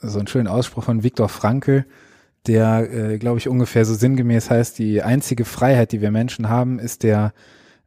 so 0.00 0.18
einen 0.18 0.28
schönen 0.28 0.48
Ausspruch 0.48 0.84
von 0.84 1.02
Viktor 1.02 1.28
Frankl, 1.28 1.84
der, 2.46 2.92
äh, 2.92 3.18
glaube 3.18 3.38
ich, 3.38 3.48
ungefähr 3.48 3.84
so 3.84 3.94
sinngemäß 3.94 4.50
heißt, 4.50 4.78
die 4.78 5.02
einzige 5.02 5.44
Freiheit, 5.44 5.92
die 5.92 6.00
wir 6.00 6.10
Menschen 6.10 6.48
haben, 6.48 6.78
ist 6.78 7.02
der, 7.02 7.32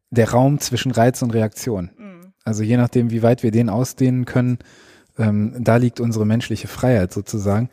der 0.09 0.31
Raum 0.31 0.59
zwischen 0.59 0.91
Reiz 0.91 1.21
und 1.21 1.33
Reaktion. 1.33 1.91
Mhm. 1.97 2.33
Also 2.43 2.63
je 2.63 2.77
nachdem, 2.77 3.11
wie 3.11 3.21
weit 3.23 3.43
wir 3.43 3.51
den 3.51 3.69
ausdehnen 3.69 4.25
können, 4.25 4.57
ähm, 5.17 5.55
da 5.59 5.77
liegt 5.77 5.99
unsere 5.99 6.25
menschliche 6.25 6.67
Freiheit 6.67 7.13
sozusagen. 7.13 7.69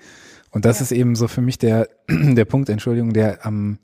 Und 0.51 0.65
das 0.65 0.79
Ja. 0.79 0.85
ist 0.85 0.93
eben 0.93 1.17
so 1.17 1.29
für 1.29 1.41
mich 1.41 1.59
der, 1.59 1.89
der 2.09 2.45
Punkt, 2.45 2.69
Entschuldigung, 2.69 3.13
der 3.13 3.45
am 3.47 3.79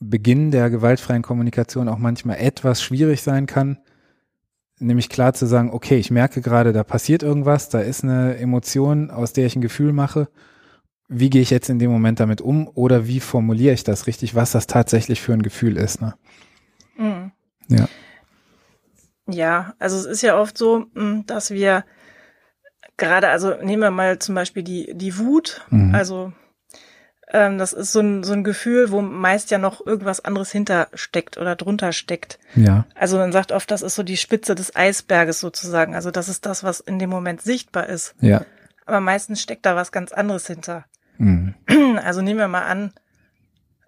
Beginn 0.00 0.50
der 0.50 0.70
gewaltfreien 0.70 1.22
Kommunikation 1.22 1.88
auch 1.88 1.98
manchmal 1.98 2.38
etwas 2.38 2.82
schwierig 2.82 3.22
sein 3.22 3.46
kann, 3.46 3.78
nämlich 4.78 5.08
klar 5.08 5.34
zu 5.34 5.46
sagen, 5.46 5.70
okay, 5.72 5.96
ich 5.96 6.10
merke 6.10 6.40
gerade, 6.40 6.72
da 6.72 6.84
passiert 6.84 7.22
irgendwas, 7.22 7.68
da 7.68 7.80
ist 7.80 8.02
eine 8.04 8.36
Emotion, 8.36 9.10
aus 9.10 9.32
der 9.32 9.46
ich 9.46 9.56
ein 9.56 9.62
Gefühl 9.62 9.92
mache. 9.92 10.28
Wie 11.08 11.30
gehe 11.30 11.42
ich 11.42 11.50
jetzt 11.50 11.68
in 11.68 11.78
dem 11.78 11.90
Moment 11.90 12.18
damit 12.20 12.40
um 12.40 12.66
oder 12.68 13.06
wie 13.06 13.20
formuliere 13.20 13.74
ich 13.74 13.84
das 13.84 14.06
richtig, 14.06 14.34
was 14.34 14.52
das 14.52 14.66
tatsächlich 14.66 15.20
für 15.20 15.32
ein 15.34 15.42
Gefühl 15.42 15.76
ist? 15.76 16.00
Ne? 16.00 16.14
Mhm. 16.96 17.32
Ja. 17.68 17.88
Ja, 19.26 19.74
also 19.78 19.96
es 19.96 20.06
ist 20.06 20.22
ja 20.22 20.38
oft 20.38 20.58
so, 20.58 20.86
mh, 20.94 21.24
dass 21.26 21.50
wir 21.50 21.84
gerade, 22.96 23.28
also 23.28 23.54
nehmen 23.62 23.82
wir 23.82 23.90
mal 23.90 24.18
zum 24.18 24.34
Beispiel 24.34 24.62
die, 24.62 24.92
die 24.94 25.18
Wut, 25.18 25.62
Mhm. 25.70 25.94
also 25.94 26.32
ähm, 27.34 27.58
das 27.58 27.72
ist 27.72 27.90
so 27.90 27.98
ein, 27.98 28.22
so 28.22 28.32
ein 28.32 28.44
Gefühl, 28.44 28.92
wo 28.92 29.02
meist 29.02 29.50
ja 29.50 29.58
noch 29.58 29.84
irgendwas 29.84 30.24
anderes 30.24 30.52
hintersteckt 30.52 31.36
oder 31.36 31.56
drunter 31.56 31.92
steckt. 31.92 32.38
Ja. 32.54 32.86
Also 32.94 33.18
man 33.18 33.32
sagt 33.32 33.50
oft, 33.50 33.68
das 33.72 33.82
ist 33.82 33.96
so 33.96 34.04
die 34.04 34.16
Spitze 34.16 34.54
des 34.54 34.76
Eisberges 34.76 35.40
sozusagen. 35.40 35.96
Also 35.96 36.12
das 36.12 36.28
ist 36.28 36.46
das, 36.46 36.62
was 36.62 36.78
in 36.78 37.00
dem 37.00 37.10
Moment 37.10 37.42
sichtbar 37.42 37.88
ist. 37.88 38.14
Ja. 38.20 38.46
Aber 38.86 39.00
meistens 39.00 39.42
steckt 39.42 39.66
da 39.66 39.74
was 39.74 39.90
ganz 39.90 40.12
anderes 40.12 40.46
hinter. 40.46 40.84
Mhm. 41.18 41.54
Also 42.04 42.22
nehmen 42.22 42.38
wir 42.38 42.48
mal 42.48 42.66
an, 42.66 42.92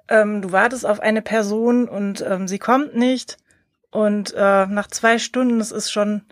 ähm, 0.08 0.42
du 0.42 0.50
wartest 0.50 0.84
auf 0.84 0.98
eine 0.98 1.22
Person 1.22 1.88
und 1.88 2.24
ähm, 2.26 2.48
sie 2.48 2.58
kommt 2.58 2.96
nicht 2.96 3.36
und 3.90 4.34
äh, 4.34 4.66
nach 4.66 4.88
zwei 4.88 5.18
Stunden, 5.18 5.60
es 5.60 5.70
ist 5.70 5.90
schon, 5.90 6.22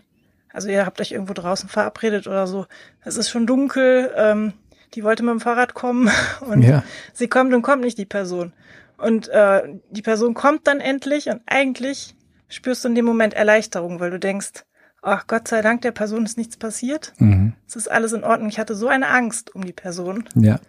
also 0.51 0.67
ihr 0.67 0.85
habt 0.85 0.99
euch 0.99 1.11
irgendwo 1.11 1.33
draußen 1.33 1.69
verabredet 1.69 2.27
oder 2.27 2.47
so, 2.47 2.65
es 3.03 3.17
ist 3.17 3.29
schon 3.29 3.45
dunkel, 3.45 4.11
ähm, 4.15 4.53
die 4.95 5.03
wollte 5.03 5.23
mit 5.23 5.31
dem 5.31 5.39
Fahrrad 5.39 5.73
kommen 5.73 6.09
und 6.41 6.61
Ja. 6.61 6.83
sie 7.13 7.27
kommt 7.27 7.53
und 7.53 7.61
kommt 7.61 7.83
nicht 7.83 7.97
die 7.97 8.05
Person. 8.05 8.53
Und 8.97 9.27
äh, 9.27 9.63
die 9.89 10.01
Person 10.01 10.33
kommt 10.33 10.67
dann 10.67 10.79
endlich 10.79 11.27
und 11.29 11.41
eigentlich 11.45 12.15
spürst 12.47 12.83
du 12.83 12.87
in 12.89 12.95
dem 12.95 13.05
Moment 13.05 13.33
Erleichterung, 13.33 13.99
weil 13.99 14.11
du 14.11 14.19
denkst, 14.19 14.63
ach 15.01 15.27
Gott 15.27 15.47
sei 15.47 15.61
Dank, 15.61 15.81
der 15.81 15.91
Person 15.91 16.25
ist 16.25 16.37
nichts 16.37 16.57
passiert. 16.57 17.13
Mhm. 17.17 17.53
Es 17.67 17.75
ist 17.75 17.91
alles 17.91 18.13
in 18.13 18.23
Ordnung. 18.23 18.49
Ich 18.49 18.57
hatte 18.59 18.73
so 18.75 18.87
eine 18.87 19.07
Angst 19.09 19.53
um 19.53 19.65
die 19.65 19.73
Person. 19.73 20.27
Ja. 20.35 20.59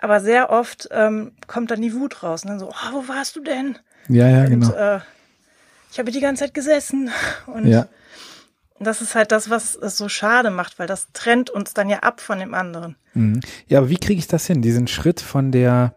Aber 0.00 0.20
sehr 0.20 0.50
oft 0.50 0.88
ähm, 0.90 1.32
kommt 1.46 1.70
dann 1.70 1.80
die 1.80 1.94
Wut 1.94 2.22
raus. 2.24 2.42
Und 2.42 2.50
dann 2.50 2.58
so, 2.58 2.68
oh, 2.70 2.92
wo 2.92 3.08
warst 3.08 3.36
du 3.36 3.40
denn? 3.42 3.78
Ja, 4.08 4.28
ja, 4.28 4.40
und 4.44 4.50
genau. 4.50 4.72
äh, 4.74 4.98
ich 5.92 5.98
habe 6.00 6.10
die 6.10 6.20
ganze 6.20 6.42
Zeit 6.44 6.54
gesessen. 6.54 7.10
Und 7.46 7.66
Ja. 7.68 7.86
Das 8.84 9.00
ist 9.00 9.14
halt 9.14 9.32
das, 9.32 9.50
was 9.50 9.74
es 9.74 9.96
so 9.96 10.08
schade 10.08 10.50
macht, 10.50 10.78
weil 10.78 10.86
das 10.86 11.08
trennt 11.12 11.50
uns 11.50 11.74
dann 11.74 11.88
ja 11.88 11.98
ab 12.00 12.20
von 12.20 12.38
dem 12.38 12.54
anderen. 12.54 12.96
Mhm. 13.14 13.40
Ja, 13.68 13.78
aber 13.78 13.88
wie 13.88 13.98
kriege 13.98 14.18
ich 14.18 14.26
das 14.28 14.46
hin? 14.46 14.62
Diesen 14.62 14.86
Schritt 14.86 15.20
von 15.20 15.52
der 15.52 15.94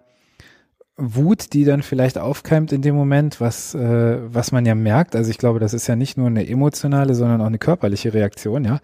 Wut, 0.98 1.54
die 1.54 1.66
dann 1.66 1.84
vielleicht 1.84 2.18
aufkeimt 2.18 2.72
in 2.72 2.82
dem 2.82 2.96
Moment, 2.96 3.42
was, 3.42 3.76
äh, 3.76 4.18
was 4.34 4.52
man 4.52 4.66
ja 4.66 4.76
merkt. 4.76 5.16
Also 5.16 5.30
ich 5.30 5.38
glaube, 5.38 5.60
das 5.60 5.74
ist 5.74 5.88
ja 5.88 5.96
nicht 5.96 6.18
nur 6.18 6.28
eine 6.28 6.48
emotionale, 6.48 7.16
sondern 7.16 7.42
auch 7.42 7.48
eine 7.48 7.58
körperliche 7.58 8.14
Reaktion, 8.14 8.64
ja. 8.64 8.80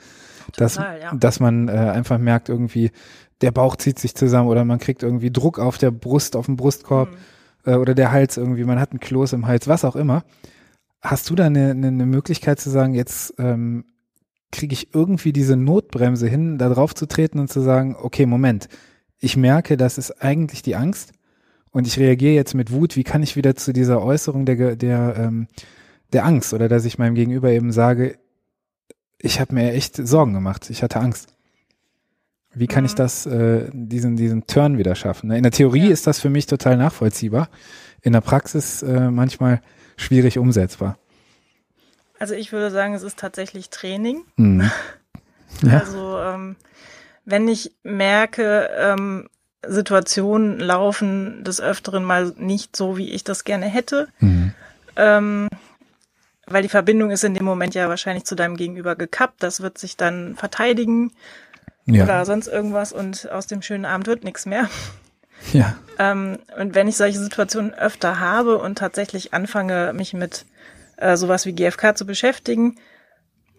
Dass, 0.58 0.76
Total, 0.76 1.00
ja. 1.00 1.14
dass 1.16 1.40
man 1.40 1.70
äh, 1.70 1.72
einfach 1.72 2.18
merkt, 2.18 2.50
irgendwie, 2.50 2.92
der 3.40 3.52
Bauch 3.52 3.78
zieht 3.78 3.98
sich 4.00 4.14
zusammen 4.16 4.50
oder 4.50 4.66
man 4.66 4.80
kriegt 4.80 5.04
irgendwie 5.04 5.32
Druck 5.32 5.58
auf 5.60 5.78
der 5.78 5.92
Brust, 5.92 6.36
auf 6.36 6.48
dem 6.48 6.58
Brustkorb 6.58 7.10
Mhm. 7.12 7.72
äh, 7.72 7.76
oder 7.76 7.94
der 7.96 8.12
Hals 8.12 8.36
irgendwie, 8.36 8.66
man 8.66 8.80
hat 8.80 8.92
einen 8.92 9.00
Kloß 9.00 9.34
im 9.34 9.48
Hals, 9.48 9.68
was 9.70 9.86
auch 9.86 9.96
immer. 9.96 10.24
Hast 11.02 11.30
du 11.30 11.36
da 11.36 11.46
eine, 11.48 11.72
eine, 11.72 11.88
eine 11.88 12.06
Möglichkeit 12.06 12.60
zu 12.60 12.70
sagen, 12.70 12.94
jetzt 12.94 13.34
ähm, 13.40 13.86
kriege 14.52 14.74
ich 14.74 14.94
irgendwie 14.94 15.34
diese 15.34 15.56
Notbremse 15.56 16.28
hin, 16.28 16.58
da 16.58 16.70
drauf 16.70 16.94
zu 16.94 17.08
treten 17.08 17.40
und 17.40 17.50
zu 17.52 17.62
sagen, 17.62 17.96
okay, 18.00 18.26
Moment, 18.26 18.68
ich 19.20 19.38
merke, 19.38 19.78
das 19.78 19.98
ist 19.98 20.22
eigentlich 20.22 20.62
die 20.62 20.76
Angst 20.76 21.14
und 21.72 21.88
ich 21.88 21.98
reagiere 21.98 22.34
jetzt 22.34 22.54
mit 22.54 22.72
Wut, 22.72 22.96
wie 22.96 23.04
kann 23.04 23.24
ich 23.24 23.36
wieder 23.36 23.56
zu 23.56 23.74
dieser 23.74 24.02
Äußerung 24.04 24.46
der, 24.46 24.76
der, 24.76 25.16
ähm, 25.18 25.48
der 26.14 26.26
Angst 26.26 26.54
oder 26.54 26.68
dass 26.68 26.86
ich 26.86 26.98
meinem 27.00 27.16
Gegenüber 27.16 27.50
eben 27.50 27.72
sage, 27.72 28.18
ich 29.18 29.40
habe 29.40 29.54
mir 29.54 29.72
echt 29.74 29.96
Sorgen 29.96 30.34
gemacht, 30.34 30.70
ich 30.70 30.84
hatte 30.84 31.00
Angst. 31.00 31.34
Wie 32.54 32.68
kann 32.68 32.84
ich 32.84 32.94
Mhm. 32.94 32.98
das, 32.98 33.26
äh, 33.26 33.70
diesen, 33.72 34.18
diesen 34.18 34.46
Turn 34.46 34.78
wieder 34.78 34.96
schaffen? 34.96 35.30
ne? 35.30 35.38
In 35.38 35.44
der 35.44 35.52
Theorie 35.54 35.86
Ja. 35.86 35.92
ist 35.92 36.06
das 36.06 36.20
für 36.20 36.30
mich 36.30 36.48
total 36.48 36.76
nachvollziehbar, 36.78 37.50
in 38.02 38.12
der 38.14 38.22
Praxis 38.22 38.84
äh, 38.84 39.10
manchmal 39.10 39.62
schwierig 40.02 40.38
umsetzbar. 40.38 40.98
Also 42.20 42.34
ich 42.36 42.52
würde 42.52 42.70
sagen, 42.72 42.94
es 42.94 43.04
ist 43.04 43.18
tatsächlich 43.20 43.70
Training. 43.70 44.24
Mhm. 44.38 44.70
Ja. 45.64 45.80
Also 45.80 46.18
ähm, 46.18 46.56
wenn 47.26 47.48
ich 47.50 47.74
merke, 47.84 48.70
ähm, 48.80 49.28
Situationen 49.68 50.60
laufen 50.60 51.44
des 51.44 51.60
Öfteren 51.60 52.04
mal 52.06 52.34
nicht 52.38 52.76
so, 52.76 52.98
wie 52.98 53.12
ich 53.12 53.24
das 53.26 53.44
gerne 53.44 53.66
hätte, 53.68 54.08
Mhm. 54.22 54.54
ähm, 54.96 55.48
weil 56.48 56.64
die 56.64 56.70
Verbindung 56.70 57.12
ist 57.12 57.26
in 57.26 57.34
dem 57.34 57.44
Moment 57.46 57.76
ja 57.76 57.90
wahrscheinlich 57.90 58.24
zu 58.24 58.36
deinem 58.36 58.56
Gegenüber 58.56 58.96
gekappt. 58.96 59.44
Das 59.44 59.60
wird 59.62 59.78
sich 59.78 59.98
dann 59.98 60.36
verteidigen. 60.38 61.12
ja. 61.86 62.06
oder 62.06 62.26
sonst 62.26 62.48
irgendwas 62.48 62.94
und 62.94 63.30
aus 63.30 63.46
dem 63.48 63.62
schönen 63.62 63.86
Abend 63.86 64.08
wird 64.08 64.24
nichts 64.24 64.46
mehr. 64.46 64.70
Ja. 65.54 65.76
Ähm, 66.00 66.40
und 66.60 66.76
wenn 66.76 66.88
ich 66.88 66.98
solche 66.98 67.20
Situationen 67.20 67.74
öfter 67.74 68.20
habe 68.20 68.58
und 68.58 68.78
tatsächlich 68.78 69.34
anfange, 69.34 69.94
mich 69.94 70.14
mit 70.14 70.46
äh, 70.98 71.18
sowas 71.18 71.46
wie 71.46 71.54
GFK 71.54 71.96
zu 71.96 72.06
beschäftigen, 72.06 72.78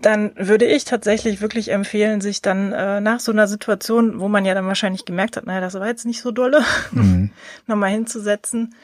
dann 0.01 0.33
würde 0.37 0.65
ich 0.65 0.85
tatsächlich 0.85 1.41
wirklich 1.41 1.71
empfehlen, 1.71 2.21
sich 2.21 2.43
dann 2.43 2.73
äh, 2.73 3.01
nach 3.01 3.21
so 3.21 3.33
einer 3.33 3.47
Situation, 3.47 4.19
wo 4.19 4.29
man 4.29 4.45
ja 4.45 4.55
dann 4.55 4.67
wahrscheinlich 4.67 5.05
gemerkt 5.05 5.37
hat, 5.37 5.47
naja, 5.47 5.61
das 5.61 5.75
war 5.75 5.87
jetzt 5.87 6.07
nicht 6.07 6.23
so 6.23 6.33
dolle, 6.33 6.65
mhm. 6.91 7.31
nochmal 7.67 7.91
hinzusetzen 7.91 8.75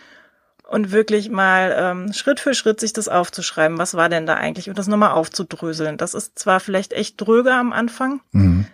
und 0.68 0.92
wirklich 0.92 1.30
mal 1.30 1.74
ähm, 1.76 2.12
Schritt 2.12 2.40
für 2.40 2.54
Schritt 2.54 2.78
sich 2.78 2.92
das 2.92 3.08
aufzuschreiben, 3.08 3.78
was 3.78 3.94
war 3.94 4.08
denn 4.08 4.26
da 4.26 4.34
eigentlich 4.34 4.68
und 4.68 4.78
das 4.78 4.86
nochmal 4.86 5.12
aufzudröseln. 5.12 5.96
Das 5.96 6.14
ist 6.14 6.38
zwar 6.38 6.60
vielleicht 6.60 6.92
echt 6.92 7.20
dröge 7.20 7.52
am 7.52 7.72
Anfang, 7.72 8.20
mhm. 8.32 8.66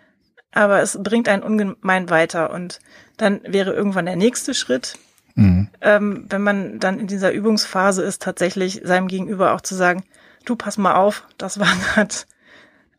Aber 0.55 0.81
es 0.81 0.99
bringt 1.03 1.29
einen 1.29 1.43
ungemein 1.43 2.11
weiter 2.11 2.53
und 2.53 2.81
dann 3.17 3.41
wäre 3.45 3.73
irgendwann 3.73 4.07
der 4.07 4.17
nächste 4.17 4.55
Schritt, 4.55 4.99
mhm. 5.35 5.69
ähm, 5.81 6.27
wenn 6.29 6.43
man 6.43 6.79
dann 6.79 6.99
in 6.99 7.07
dieser 7.07 7.33
Übungsphase 7.33 8.03
ist, 8.03 8.23
tatsächlich 8.23 8.81
seinem 8.85 9.09
Gegenüber 9.09 9.53
auch 9.53 9.61
zu 9.61 9.75
sagen, 9.75 10.05
du 10.45 10.57
pass 10.57 10.79
mal 10.79 10.95
auf, 10.95 11.27
das 11.39 11.59
war 11.59 11.69
gerade 11.95 12.15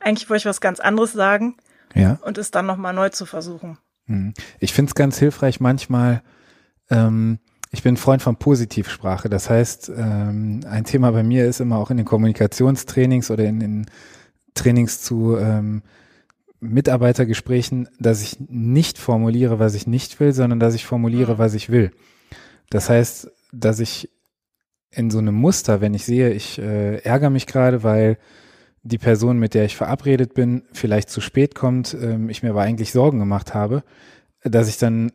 eigentlich 0.05 0.29
wollte 0.29 0.41
ich 0.41 0.45
was 0.45 0.61
ganz 0.61 0.79
anderes 0.79 1.13
sagen. 1.13 1.55
Ja. 1.93 2.19
Und 2.21 2.37
es 2.37 2.51
dann 2.51 2.65
nochmal 2.65 2.93
neu 2.93 3.09
zu 3.09 3.25
versuchen. 3.25 3.77
Mhm. 4.05 4.33
Ich 4.59 4.73
finde 4.73 4.89
es 4.89 4.95
ganz 4.95 5.17
hilfreich 5.17 5.59
manchmal, 5.59 6.21
ähm, 6.89 7.39
ich 7.71 7.83
bin 7.83 7.97
Freund 7.97 8.21
von 8.21 8.37
Positivsprache. 8.37 9.29
Das 9.29 9.49
heißt, 9.49 9.91
ähm, 9.97 10.61
ein 10.69 10.85
Thema 10.85 11.11
bei 11.11 11.23
mir 11.23 11.45
ist 11.45 11.59
immer 11.59 11.77
auch 11.77 11.89
in 11.89 11.97
den 11.97 12.05
Kommunikationstrainings 12.05 13.31
oder 13.31 13.45
in 13.45 13.59
den 13.59 13.85
Trainings 14.53 15.01
zu 15.01 15.37
ähm, 15.37 15.81
Mitarbeitergesprächen, 16.65 17.89
dass 17.99 18.21
ich 18.21 18.37
nicht 18.39 18.97
formuliere, 18.97 19.59
was 19.59 19.75
ich 19.75 19.87
nicht 19.87 20.19
will, 20.19 20.33
sondern 20.33 20.59
dass 20.59 20.75
ich 20.75 20.85
formuliere, 20.85 21.35
mhm. 21.35 21.37
was 21.37 21.53
ich 21.53 21.69
will. 21.69 21.91
Das 22.69 22.89
heißt, 22.89 23.31
dass 23.51 23.79
ich 23.79 24.09
in 24.91 25.11
so 25.11 25.19
einem 25.19 25.35
Muster, 25.35 25.81
wenn 25.81 25.93
ich 25.93 26.05
sehe, 26.05 26.31
ich 26.31 26.59
äh, 26.59 26.97
ärgere 26.97 27.29
mich 27.29 27.47
gerade, 27.47 27.83
weil 27.83 28.17
die 28.83 28.97
Person, 28.97 29.39
mit 29.39 29.53
der 29.53 29.65
ich 29.65 29.75
verabredet 29.75 30.33
bin, 30.33 30.63
vielleicht 30.71 31.09
zu 31.09 31.19
spät 31.19 31.55
kommt, 31.55 31.95
ähm, 31.99 32.29
ich 32.29 32.43
mir 32.43 32.51
aber 32.51 32.61
eigentlich 32.61 32.91
Sorgen 32.91 33.19
gemacht 33.19 33.53
habe, 33.53 33.83
dass 34.43 34.69
ich 34.69 34.77
dann 34.77 35.11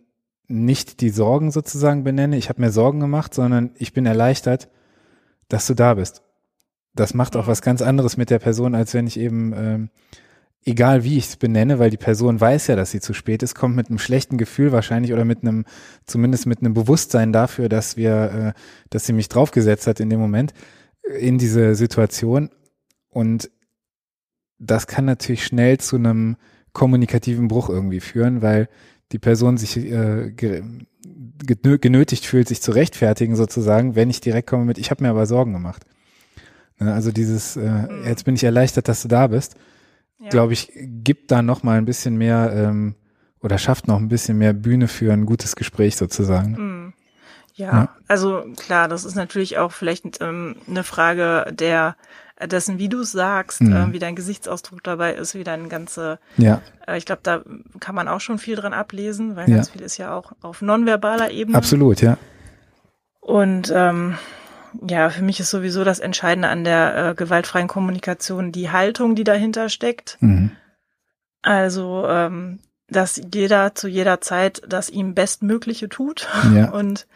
nicht 0.48 1.00
die 1.00 1.10
Sorgen 1.10 1.52
sozusagen 1.52 2.02
benenne, 2.02 2.36
ich 2.36 2.48
habe 2.48 2.60
mir 2.60 2.72
Sorgen 2.72 2.98
gemacht, 2.98 3.32
sondern 3.32 3.70
ich 3.76 3.92
bin 3.92 4.04
erleichtert, 4.04 4.68
dass 5.48 5.66
du 5.66 5.74
da 5.74 5.94
bist. 5.94 6.22
Das 6.94 7.14
macht 7.14 7.36
auch 7.36 7.46
was 7.46 7.62
ganz 7.62 7.82
anderes 7.82 8.16
mit 8.16 8.30
der 8.30 8.40
Person, 8.40 8.74
als 8.74 8.92
wenn 8.92 9.06
ich 9.06 9.18
eben, 9.18 9.52
ähm, 9.56 9.90
egal 10.64 11.04
wie 11.04 11.16
ich 11.16 11.26
es 11.28 11.36
benenne, 11.36 11.78
weil 11.78 11.90
die 11.90 11.96
Person 11.96 12.40
weiß 12.40 12.68
ja, 12.68 12.76
dass 12.76 12.90
sie 12.90 13.00
zu 13.00 13.14
spät 13.14 13.42
ist, 13.42 13.54
kommt 13.54 13.76
mit 13.76 13.88
einem 13.88 13.98
schlechten 13.98 14.36
Gefühl 14.36 14.72
wahrscheinlich 14.72 15.12
oder 15.12 15.24
mit 15.24 15.42
einem, 15.42 15.64
zumindest 16.06 16.46
mit 16.46 16.60
einem 16.60 16.74
Bewusstsein 16.74 17.32
dafür, 17.32 17.68
dass 17.68 17.96
wir, 17.96 18.54
äh, 18.56 18.60
dass 18.90 19.06
sie 19.06 19.12
mich 19.12 19.28
draufgesetzt 19.28 19.86
hat 19.86 20.00
in 20.00 20.10
dem 20.10 20.20
Moment, 20.20 20.52
in 21.18 21.38
diese 21.38 21.74
Situation. 21.74 22.50
Und 23.08 23.50
das 24.58 24.86
kann 24.86 25.06
natürlich 25.06 25.44
schnell 25.44 25.78
zu 25.78 25.96
einem 25.96 26.36
kommunikativen 26.72 27.48
Bruch 27.48 27.68
irgendwie 27.68 28.00
führen, 28.00 28.42
weil 28.42 28.68
die 29.12 29.18
Person 29.18 29.56
sich 29.56 29.76
äh, 29.76 30.30
genötigt 31.42 32.26
fühlt, 32.26 32.48
sich 32.48 32.62
zu 32.62 32.70
rechtfertigen 32.70 33.34
sozusagen, 33.34 33.96
wenn 33.96 34.10
ich 34.10 34.20
direkt 34.20 34.48
komme 34.48 34.66
mit, 34.66 34.78
ich 34.78 34.90
habe 34.90 35.02
mir 35.02 35.10
aber 35.10 35.26
Sorgen 35.26 35.52
gemacht. 35.52 35.84
Ne, 36.78 36.92
also 36.92 37.10
dieses, 37.10 37.56
äh, 37.56 37.60
mhm. 37.60 38.04
jetzt 38.06 38.24
bin 38.24 38.34
ich 38.34 38.44
erleichtert, 38.44 38.88
dass 38.88 39.02
du 39.02 39.08
da 39.08 39.26
bist, 39.26 39.56
ja. 40.20 40.28
glaube 40.28 40.52
ich, 40.52 40.72
gibt 40.74 41.30
da 41.30 41.42
noch 41.42 41.62
mal 41.62 41.78
ein 41.78 41.84
bisschen 41.84 42.16
mehr 42.16 42.52
ähm, 42.54 42.94
oder 43.42 43.58
schafft 43.58 43.88
noch 43.88 43.96
ein 43.96 44.08
bisschen 44.08 44.38
mehr 44.38 44.52
Bühne 44.52 44.88
für 44.88 45.12
ein 45.12 45.26
gutes 45.26 45.56
Gespräch 45.56 45.96
sozusagen. 45.96 46.52
Mhm. 46.52 46.92
Ja, 47.54 47.66
ja, 47.66 47.88
also 48.08 48.44
klar, 48.56 48.88
das 48.88 49.04
ist 49.04 49.16
natürlich 49.16 49.58
auch 49.58 49.72
vielleicht 49.72 50.20
ähm, 50.20 50.56
eine 50.68 50.84
Frage 50.84 51.46
der 51.52 51.96
dessen, 52.46 52.78
wie 52.78 52.88
du 52.88 53.02
sagst, 53.02 53.60
mhm. 53.60 53.72
äh, 53.72 53.92
wie 53.92 53.98
dein 53.98 54.16
Gesichtsausdruck 54.16 54.82
dabei 54.82 55.14
ist, 55.14 55.34
wie 55.34 55.44
dein 55.44 55.68
ganze, 55.68 56.18
ja. 56.36 56.62
Äh, 56.86 56.96
ich 56.96 57.04
glaube, 57.04 57.20
da 57.22 57.42
kann 57.80 57.94
man 57.94 58.08
auch 58.08 58.20
schon 58.20 58.38
viel 58.38 58.56
dran 58.56 58.72
ablesen, 58.72 59.36
weil 59.36 59.48
ja. 59.48 59.56
ganz 59.56 59.70
viel 59.70 59.82
ist 59.82 59.98
ja 59.98 60.14
auch 60.14 60.32
auf 60.40 60.62
nonverbaler 60.62 61.30
Ebene. 61.30 61.56
Absolut, 61.56 62.00
ja. 62.00 62.16
Und 63.20 63.70
ähm, 63.74 64.16
ja, 64.86 65.10
für 65.10 65.22
mich 65.22 65.40
ist 65.40 65.50
sowieso 65.50 65.84
das 65.84 65.98
Entscheidende 65.98 66.48
an 66.48 66.64
der 66.64 66.96
äh, 66.96 67.14
gewaltfreien 67.14 67.68
Kommunikation 67.68 68.52
die 68.52 68.70
Haltung, 68.70 69.14
die 69.14 69.24
dahinter 69.24 69.68
steckt. 69.68 70.16
Mhm. 70.20 70.52
Also, 71.42 72.06
ähm, 72.06 72.60
dass 72.88 73.20
jeder 73.32 73.74
zu 73.74 73.88
jeder 73.88 74.20
Zeit 74.20 74.62
das 74.68 74.90
ihm 74.90 75.14
Bestmögliche 75.14 75.88
tut 75.88 76.28
ja. 76.54 76.70
und 76.70 77.06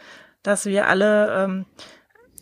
dass 0.42 0.66
wir 0.66 0.88
alle 0.88 1.44
ähm, 1.44 1.66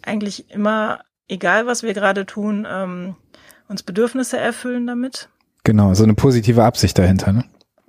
eigentlich 0.02 0.50
immer 0.50 1.00
egal 1.32 1.66
was 1.66 1.82
wir 1.82 1.94
gerade 1.94 2.26
tun, 2.26 2.66
ähm, 2.70 3.16
uns 3.68 3.82
Bedürfnisse 3.82 4.38
erfüllen 4.38 4.86
damit. 4.86 5.28
Genau, 5.64 5.94
so 5.94 6.04
eine 6.04 6.14
positive 6.14 6.62
Absicht 6.62 6.98
dahinter, 6.98 7.32
ne? 7.32 7.44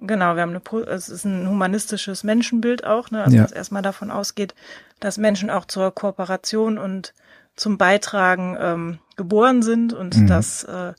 Genau, 0.06 0.36
wir 0.36 0.42
haben 0.42 0.50
eine, 0.56 0.82
es 0.88 1.08
ist 1.08 1.24
ein 1.24 1.48
humanistisches 1.48 2.24
Menschenbild 2.24 2.86
auch, 2.86 3.10
ne? 3.10 3.24
Also 3.24 3.38
ja. 3.38 3.44
das 3.44 3.54
erstmal 3.54 3.82
davon 3.82 4.12
ausgeht, 4.12 4.54
dass 5.00 5.18
Menschen 5.18 5.50
auch 5.50 5.66
zur 5.66 5.96
Kooperation 5.96 6.78
und 6.78 7.14
zum 7.56 7.78
Beitragen 7.78 8.58
ähm, 8.60 9.00
geboren 9.16 9.62
sind 9.62 9.94
und 9.94 10.18
mhm. 10.18 10.28
dass 10.28 10.66
äh, 10.66 10.94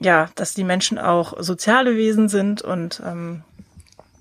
ja, 0.00 0.30
dass 0.36 0.54
die 0.54 0.64
Menschen 0.64 0.98
auch 0.98 1.34
soziale 1.42 1.96
Wesen 1.96 2.28
sind 2.28 2.62
und 2.62 3.02
ähm, 3.04 3.42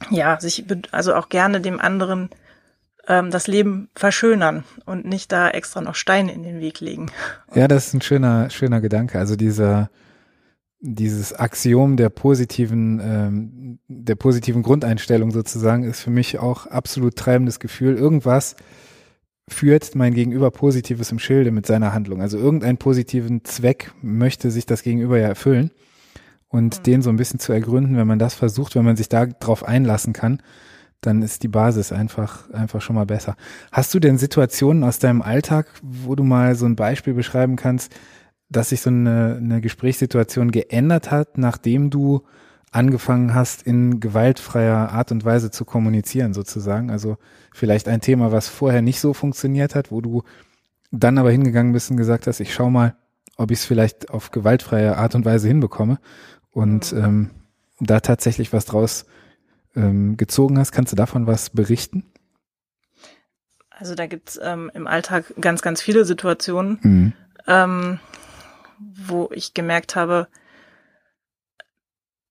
ja, 0.09 0.39
sich 0.39 0.65
also 0.91 1.15
auch 1.15 1.29
gerne 1.29 1.61
dem 1.61 1.79
anderen 1.79 2.29
ähm, 3.07 3.31
das 3.31 3.47
Leben 3.47 3.89
verschönern 3.95 4.63
und 4.85 5.05
nicht 5.05 5.31
da 5.31 5.49
extra 5.49 5.81
noch 5.81 5.95
Steine 5.95 6.33
in 6.33 6.43
den 6.43 6.59
Weg 6.59 6.79
legen. 6.79 7.11
Ja, 7.53 7.67
das 7.67 7.87
ist 7.87 7.93
ein 7.93 8.01
schöner, 8.01 8.49
schöner 8.49 8.81
Gedanke. 8.81 9.19
Also 9.19 9.35
dieser, 9.35 9.89
dieses 10.79 11.33
Axiom 11.33 11.97
der 11.97 12.09
positiven, 12.09 12.99
ähm, 13.03 13.79
der 13.87 14.15
positiven 14.15 14.63
Grundeinstellung 14.63 15.31
sozusagen 15.31 15.83
ist 15.83 16.01
für 16.01 16.11
mich 16.11 16.39
auch 16.39 16.67
absolut 16.67 17.15
treibendes 17.15 17.59
Gefühl. 17.59 17.95
Irgendwas 17.95 18.55
führt 19.49 19.95
mein 19.95 20.13
Gegenüber 20.13 20.51
Positives 20.51 21.11
im 21.11 21.19
Schilde 21.19 21.51
mit 21.51 21.65
seiner 21.65 21.93
Handlung. 21.93 22.21
Also 22.21 22.37
irgendeinen 22.37 22.77
positiven 22.77 23.43
Zweck 23.43 23.91
möchte 24.01 24.51
sich 24.51 24.65
das 24.65 24.83
Gegenüber 24.83 25.17
ja 25.17 25.27
erfüllen. 25.27 25.71
Und 26.49 26.79
mhm. 26.79 26.83
den 26.83 27.01
so 27.01 27.09
ein 27.09 27.17
bisschen 27.17 27.39
zu 27.39 27.51
ergründen, 27.53 27.97
wenn 27.97 28.07
man 28.07 28.19
das 28.19 28.33
versucht, 28.33 28.75
wenn 28.75 28.85
man 28.85 28.95
sich 28.95 29.09
da 29.09 29.25
drauf 29.25 29.65
einlassen 29.65 30.13
kann, 30.13 30.41
dann 31.01 31.21
ist 31.21 31.43
die 31.43 31.49
Basis 31.49 31.91
einfach, 31.91 32.49
einfach 32.51 32.81
schon 32.81 32.95
mal 32.95 33.05
besser. 33.05 33.35
Hast 33.71 33.93
du 33.93 33.99
denn 33.99 34.17
Situationen 34.17 34.83
aus 34.83 34.99
deinem 34.99 35.21
Alltag, 35.21 35.67
wo 35.81 36.15
du 36.15 36.23
mal 36.23 36.55
so 36.55 36.65
ein 36.65 36.75
Beispiel 36.75 37.13
beschreiben 37.13 37.55
kannst, 37.55 37.93
dass 38.49 38.69
sich 38.69 38.81
so 38.81 38.89
eine, 38.89 39.37
eine 39.37 39.61
Gesprächssituation 39.61 40.51
geändert 40.51 41.11
hat, 41.11 41.37
nachdem 41.37 41.89
du 41.89 42.23
angefangen 42.71 43.33
hast, 43.33 43.63
in 43.63 43.99
gewaltfreier 43.99 44.89
Art 44.91 45.11
und 45.11 45.25
Weise 45.25 45.51
zu 45.51 45.65
kommunizieren, 45.65 46.33
sozusagen? 46.33 46.91
Also 46.91 47.17
vielleicht 47.53 47.87
ein 47.87 48.01
Thema, 48.01 48.31
was 48.31 48.47
vorher 48.47 48.81
nicht 48.81 48.99
so 48.99 49.13
funktioniert 49.13 49.75
hat, 49.75 49.91
wo 49.91 50.01
du 50.01 50.23
dann 50.91 51.17
aber 51.17 51.31
hingegangen 51.31 51.73
bist 51.73 51.91
und 51.91 51.97
gesagt 51.97 52.27
hast, 52.27 52.39
ich 52.39 52.53
schau 52.53 52.69
mal, 52.69 52.95
ob 53.37 53.51
ich 53.51 53.59
es 53.59 53.65
vielleicht 53.65 54.09
auf 54.09 54.31
gewaltfreie 54.31 54.97
Art 54.97 55.15
und 55.15 55.25
Weise 55.25 55.47
hinbekomme 55.47 55.99
und 56.51 56.91
mhm. 56.93 57.03
ähm, 57.03 57.29
da 57.79 57.99
tatsächlich 57.99 58.53
was 58.53 58.65
draus 58.65 59.05
ähm, 59.75 60.17
gezogen 60.17 60.57
hast. 60.57 60.71
Kannst 60.71 60.91
du 60.91 60.95
davon 60.95 61.27
was 61.27 61.49
berichten? 61.51 62.05
Also 63.69 63.93
da 63.93 64.07
gibt's 64.07 64.39
ähm, 64.41 64.71
im 64.73 64.87
Alltag 64.87 65.33
ganz, 65.39 65.61
ganz 65.61 65.81
viele 65.81 66.03
Situationen, 66.03 66.79
mhm. 66.81 67.13
ähm, 67.45 67.99
wo 68.79 69.29
ich 69.31 69.53
gemerkt 69.53 69.95
habe, 69.95 70.27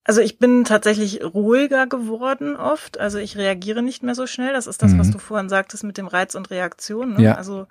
also 0.04 0.20
ich 0.20 0.38
bin 0.38 0.64
tatsächlich 0.64 1.22
ruhiger 1.24 1.88
geworden 1.88 2.56
oft. 2.56 2.98
Also 3.00 3.18
ich 3.18 3.36
reagiere 3.36 3.82
nicht 3.82 4.04
mehr 4.04 4.14
so 4.14 4.28
schnell. 4.28 4.52
Das 4.52 4.68
ist 4.68 4.82
das, 4.82 4.92
mhm. 4.92 5.00
was 5.00 5.10
du 5.10 5.18
vorhin 5.18 5.48
sagtest 5.48 5.82
mit 5.82 5.98
dem 5.98 6.06
Reiz 6.06 6.36
und 6.36 6.50
Reaktion. 6.50 7.14
Ne? 7.14 7.24
Ja. 7.24 7.34
Also 7.34 7.66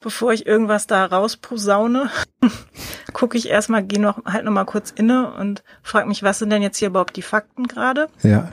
bevor 0.00 0.32
ich 0.32 0.44
irgendwas 0.44 0.88
da 0.88 1.06
rausposaune, 1.06 2.10
gucke 3.12 3.38
ich 3.38 3.48
erstmal, 3.48 3.84
gehe 3.84 4.00
noch 4.00 4.24
halt 4.24 4.44
noch 4.44 4.50
mal 4.50 4.64
kurz 4.64 4.90
inne 4.90 5.32
und 5.34 5.62
frage 5.84 6.08
mich, 6.08 6.24
was 6.24 6.40
sind 6.40 6.50
denn 6.50 6.62
jetzt 6.62 6.78
hier 6.78 6.88
überhaupt 6.88 7.14
die 7.14 7.22
Fakten 7.22 7.68
gerade? 7.68 8.08
Ja 8.22 8.50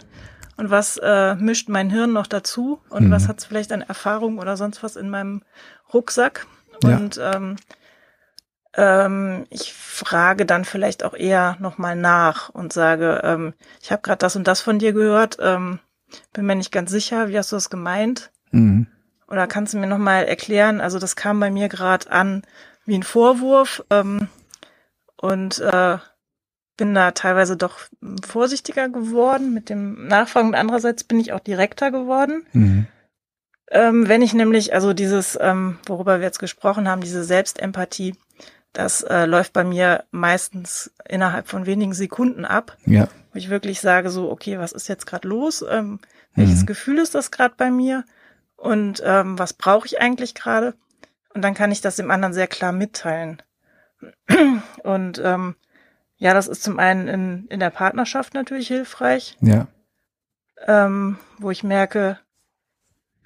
und 0.60 0.70
was 0.70 0.98
äh, 0.98 1.36
mischt 1.36 1.70
mein 1.70 1.90
Hirn 1.90 2.12
noch 2.12 2.28
dazu 2.28 2.82
und 2.90 3.08
mhm. 3.08 3.12
was 3.12 3.30
hat 3.30 3.40
es 3.40 3.46
vielleicht 3.46 3.72
an 3.72 3.82
Erfahrung 3.82 4.40
oder 4.40 4.58
sonst 4.58 4.84
was 4.84 4.98
in 4.98 5.10
meinem 5.10 5.42
Rucksack. 5.94 6.48
Und 6.84 7.16
ja. 7.16 7.36
ähm, 7.36 7.56
ähm, 8.76 9.46
ich 9.50 9.74
frage 9.74 10.46
dann 10.46 10.66
vielleicht 10.66 11.04
auch 11.04 11.14
eher 11.14 11.58
nochmal 11.60 11.96
nach 11.96 12.50
und 12.50 12.72
sage, 12.74 13.22
ähm, 13.24 13.54
ich 13.82 13.92
habe 13.92 14.02
gerade 14.02 14.20
das 14.20 14.36
und 14.36 14.48
das 14.48 14.62
von 14.62 14.80
dir 14.80 14.94
gehört, 14.94 15.38
ähm, 15.42 15.80
bin 16.34 16.46
mir 16.46 16.56
nicht 16.56 16.72
ganz 16.72 16.92
sicher, 16.92 17.30
wie 17.30 17.38
hast 17.38 17.52
du 17.52 17.56
das 17.56 17.70
gemeint? 17.70 18.32
Mhm. 18.52 18.88
Oder 19.28 19.48
kannst 19.48 19.74
du 19.74 19.78
mir 19.78 19.88
nochmal 19.88 20.26
erklären? 20.26 20.82
Also 20.82 20.98
das 21.00 21.16
kam 21.16 21.40
bei 21.40 21.52
mir 21.52 21.70
gerade 21.70 22.12
an 22.12 22.44
wie 22.86 22.98
ein 22.98 23.04
Vorwurf 23.04 23.84
ähm, 23.92 24.28
und 25.18 25.60
äh, 25.60 25.98
bin 26.78 26.96
da 26.96 27.12
teilweise 27.12 27.58
doch 27.58 27.80
vorsichtiger 28.26 28.90
geworden 28.90 29.54
mit 29.54 29.70
dem 29.70 30.08
Nachfragen 30.08 30.50
und 30.50 30.56
andererseits 30.56 31.04
bin 31.04 31.20
ich 31.20 31.34
auch 31.34 31.42
direkter 31.42 31.92
geworden. 31.92 32.46
Mhm. 32.54 32.88
Ähm, 33.72 34.08
wenn 34.08 34.22
ich 34.24 34.34
nämlich, 34.34 34.74
also 34.74 34.94
dieses, 34.94 35.38
ähm, 35.40 35.78
worüber 35.86 36.20
wir 36.20 36.26
jetzt 36.26 36.40
gesprochen 36.40 36.90
haben, 36.90 37.02
diese 37.02 37.24
Selbstempathie, 37.24 38.16
das 38.74 39.02
äh, 39.02 39.26
läuft 39.26 39.54
bei 39.54 39.64
mir 39.64 40.06
meistens 40.12 40.92
innerhalb 41.08 41.48
von 41.48 41.66
wenigen 41.66 41.94
Sekunden 41.94 42.46
ab. 42.46 42.78
Ja. 42.86 43.08
Wo 43.34 43.38
ich 43.38 43.50
wirklich 43.50 43.82
sage 43.82 44.10
so, 44.10 44.30
okay, 44.30 44.60
was 44.60 44.72
ist 44.72 44.88
jetzt 44.88 45.08
gerade 45.08 45.28
los? 45.28 45.66
Ähm, 45.68 46.00
welches 46.36 46.62
mhm. 46.62 46.68
Gefühl 46.68 47.00
ist 47.00 47.16
das 47.16 47.32
gerade 47.32 47.56
bei 47.58 47.72
mir? 47.72 48.06
Und 48.56 49.02
ähm, 49.06 49.40
was 49.40 49.54
brauche 49.54 49.88
ich 49.88 50.02
eigentlich 50.02 50.36
gerade? 50.36 50.76
Und 51.34 51.42
dann 51.42 51.54
kann 51.54 51.72
ich 51.72 51.82
das 51.82 51.96
dem 51.96 52.12
anderen 52.12 52.34
sehr 52.34 52.48
klar 52.48 52.72
mitteilen. 52.72 53.42
Und 54.84 55.22
ähm, 55.24 55.56
ja, 56.18 56.34
das 56.34 56.48
ist 56.48 56.64
zum 56.64 56.80
einen 56.80 57.08
in, 57.08 57.48
in 57.48 57.60
der 57.60 57.70
Partnerschaft 57.70 58.34
natürlich 58.34 58.68
hilfreich. 58.68 59.38
Ja. 59.42 59.68
Ähm, 60.68 61.18
wo 61.38 61.52
ich 61.52 61.64
merke, 61.64 62.20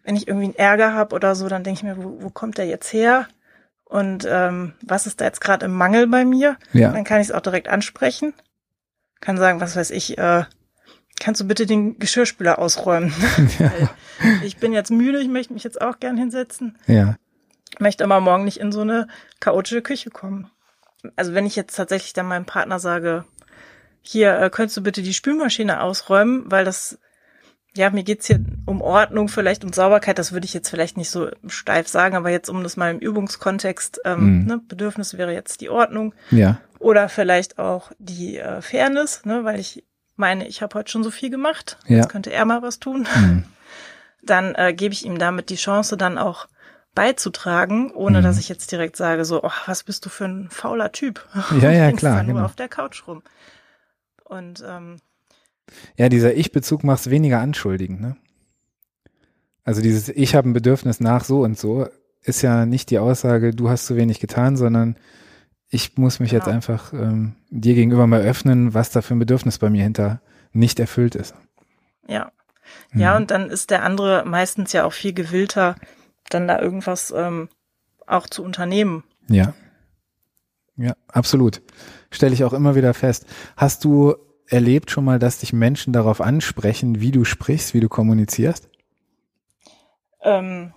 wenn 0.03 0.15
ich 0.15 0.27
irgendwie 0.27 0.45
einen 0.45 0.55
Ärger 0.55 0.93
habe 0.93 1.15
oder 1.15 1.33
so, 1.35 1.47
dann 1.47 1.63
denke 1.63 1.79
ich 1.79 1.83
mir, 1.83 1.97
wo, 1.97 2.21
wo 2.21 2.29
kommt 2.29 2.57
der 2.57 2.67
jetzt 2.67 2.93
her? 2.93 3.27
Und 3.93 4.25
ähm, 4.27 4.73
was 4.81 5.05
ist 5.05 5.21
da 5.21 5.25
jetzt 5.25 5.39
gerade 5.39 5.67
im 5.67 5.73
Mangel 5.73 6.07
bei 6.07 6.25
mir? 6.25 6.57
Ja. 6.71 6.91
Dann 6.91 7.03
kann 7.03 7.21
ich 7.21 7.27
es 7.27 7.31
auch 7.31 7.41
direkt 7.41 7.67
ansprechen. 7.67 8.33
Kann 9.21 9.37
sagen, 9.37 9.61
was 9.61 9.75
weiß 9.75 9.91
ich, 9.91 10.17
äh, 10.17 10.45
kannst 11.19 11.41
du 11.41 11.45
bitte 11.47 11.67
den 11.67 11.99
Geschirrspüler 11.99 12.57
ausräumen? 12.57 13.13
Ja. 13.59 13.71
ich 14.43 14.57
bin 14.57 14.73
jetzt 14.73 14.89
müde, 14.89 15.19
ich 15.19 15.27
möchte 15.27 15.53
mich 15.53 15.63
jetzt 15.63 15.79
auch 15.79 15.99
gern 15.99 16.17
hinsetzen. 16.17 16.75
Ja. 16.87 17.17
Möchte 17.77 18.03
aber 18.03 18.19
morgen 18.19 18.45
nicht 18.45 18.59
in 18.59 18.71
so 18.71 18.81
eine 18.81 19.09
chaotische 19.39 19.83
Küche 19.83 20.09
kommen. 20.09 20.49
Also 21.15 21.35
wenn 21.35 21.45
ich 21.45 21.55
jetzt 21.55 21.75
tatsächlich 21.75 22.13
dann 22.13 22.25
meinem 22.25 22.45
Partner 22.45 22.79
sage, 22.79 23.25
hier, 24.01 24.39
äh, 24.39 24.49
könntest 24.49 24.77
du 24.77 24.81
bitte 24.81 25.03
die 25.03 25.13
Spülmaschine 25.13 25.81
ausräumen, 25.81 26.45
weil 26.47 26.65
das 26.65 26.97
ja, 27.75 27.89
mir 27.89 28.03
geht's 28.03 28.27
hier 28.27 28.43
um 28.65 28.81
Ordnung, 28.81 29.27
vielleicht 29.27 29.63
um 29.63 29.73
Sauberkeit, 29.73 30.19
das 30.19 30.31
würde 30.31 30.45
ich 30.45 30.53
jetzt 30.53 30.69
vielleicht 30.69 30.95
nicht 30.95 31.09
so 31.09 31.29
steif 31.47 31.87
sagen, 31.87 32.15
aber 32.15 32.29
jetzt 32.29 32.49
um 32.49 32.61
das 32.61 32.77
mal 32.77 32.91
im 32.91 32.99
Übungskontext, 32.99 34.01
ähm, 34.05 34.41
mhm. 34.41 34.45
ne, 34.45 34.61
Bedürfnis 34.67 35.17
wäre 35.17 35.33
jetzt 35.33 35.61
die 35.61 35.69
Ordnung. 35.69 36.13
Ja. 36.29 36.59
Oder 36.79 37.09
vielleicht 37.09 37.57
auch 37.57 37.91
die 37.97 38.37
äh, 38.37 38.61
Fairness, 38.61 39.25
ne, 39.25 39.43
weil 39.43 39.59
ich 39.59 39.83
meine, 40.15 40.47
ich 40.47 40.61
habe 40.61 40.77
heute 40.77 40.91
schon 40.91 41.03
so 41.03 41.09
viel 41.09 41.31
gemacht, 41.31 41.77
ja. 41.87 41.97
jetzt 41.97 42.09
könnte 42.09 42.31
er 42.31 42.45
mal 42.45 42.61
was 42.61 42.79
tun. 42.79 43.07
Mhm. 43.15 43.45
Dann 44.25 44.55
äh, 44.55 44.73
gebe 44.73 44.93
ich 44.93 45.05
ihm 45.05 45.19
damit 45.19 45.49
die 45.49 45.57
Chance, 45.57 45.97
dann 45.97 46.17
auch 46.17 46.47
beizutragen, 46.95 47.91
ohne 47.91 48.19
mhm. 48.19 48.23
dass 48.23 48.37
ich 48.37 48.47
jetzt 48.47 48.71
direkt 48.71 48.95
sage, 48.95 49.25
so, 49.25 49.43
oh, 49.43 49.51
was 49.65 49.83
bist 49.83 50.05
du 50.05 50.09
für 50.09 50.23
ein 50.23 50.49
fauler 50.49 50.93
Typ? 50.93 51.27
Ja, 51.59 51.71
ja, 51.71 51.91
klar. 51.91 52.23
Nur 52.23 52.35
genau. 52.35 52.45
auf 52.45 52.55
der 52.55 52.69
Couch 52.69 53.05
rum. 53.05 53.21
Und 54.23 54.63
ähm, 54.65 55.01
ja, 55.97 56.09
dieser 56.09 56.33
Ich-Bezug 56.33 56.83
macht 56.83 57.01
es 57.01 57.09
weniger 57.09 57.39
anschuldigend, 57.39 58.01
ne? 58.01 58.17
Also 59.63 59.81
dieses 59.81 60.09
Ich 60.09 60.35
habe 60.35 60.49
ein 60.49 60.53
Bedürfnis 60.53 60.99
nach 60.99 61.23
so 61.23 61.41
und 61.41 61.57
so 61.57 61.87
ist 62.21 62.41
ja 62.41 62.65
nicht 62.65 62.89
die 62.89 62.99
Aussage, 62.99 63.51
du 63.51 63.69
hast 63.69 63.85
zu 63.85 63.95
wenig 63.95 64.19
getan, 64.19 64.57
sondern 64.57 64.97
ich 65.69 65.97
muss 65.97 66.19
mich 66.19 66.31
genau. 66.31 66.43
jetzt 66.43 66.53
einfach 66.53 66.93
ähm, 66.93 67.35
dir 67.49 67.73
gegenüber 67.73 68.07
mal 68.07 68.21
öffnen, 68.21 68.73
was 68.73 68.91
da 68.91 69.01
für 69.01 69.15
ein 69.15 69.19
Bedürfnis 69.19 69.57
bei 69.57 69.69
mir 69.69 69.83
hinter 69.83 70.21
nicht 70.51 70.79
erfüllt 70.79 71.15
ist. 71.15 71.33
Ja. 72.07 72.31
Ja, 72.93 73.11
mhm. 73.11 73.21
und 73.21 73.31
dann 73.31 73.49
ist 73.49 73.71
der 73.71 73.83
andere 73.83 74.23
meistens 74.25 74.71
ja 74.73 74.85
auch 74.85 74.93
viel 74.93 75.13
gewillter, 75.13 75.75
dann 76.29 76.47
da 76.47 76.59
irgendwas 76.59 77.13
ähm, 77.15 77.49
auch 78.05 78.27
zu 78.27 78.43
unternehmen. 78.43 79.03
Ja. 79.27 79.53
Ja, 80.75 80.95
absolut. 81.07 81.61
Stelle 82.09 82.33
ich 82.33 82.43
auch 82.43 82.53
immer 82.53 82.75
wieder 82.75 82.93
fest. 82.93 83.25
Hast 83.57 83.83
du 83.83 84.15
erlebt 84.53 84.91
schon 84.91 85.03
mal, 85.03 85.17
dass 85.17 85.39
dich 85.39 85.51
Menschen 85.51 85.93
darauf 85.93 86.21
ansprechen, 86.21 87.01
wie 87.01 87.11
du 87.11 87.25
sprichst, 87.25 87.73
wie 87.73 87.79
du 87.79 87.89
kommunizierst? 87.89 88.69
Ähm, 90.21 90.73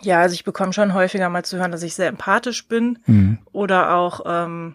ja, 0.00 0.20
also 0.20 0.34
ich 0.34 0.44
bekomme 0.44 0.72
schon 0.72 0.94
häufiger 0.94 1.28
mal 1.28 1.44
zu 1.44 1.58
hören, 1.58 1.70
dass 1.70 1.82
ich 1.82 1.94
sehr 1.94 2.08
empathisch 2.08 2.66
bin 2.68 2.98
mhm. 3.06 3.38
oder 3.52 3.94
auch, 3.94 4.22
ähm, 4.24 4.74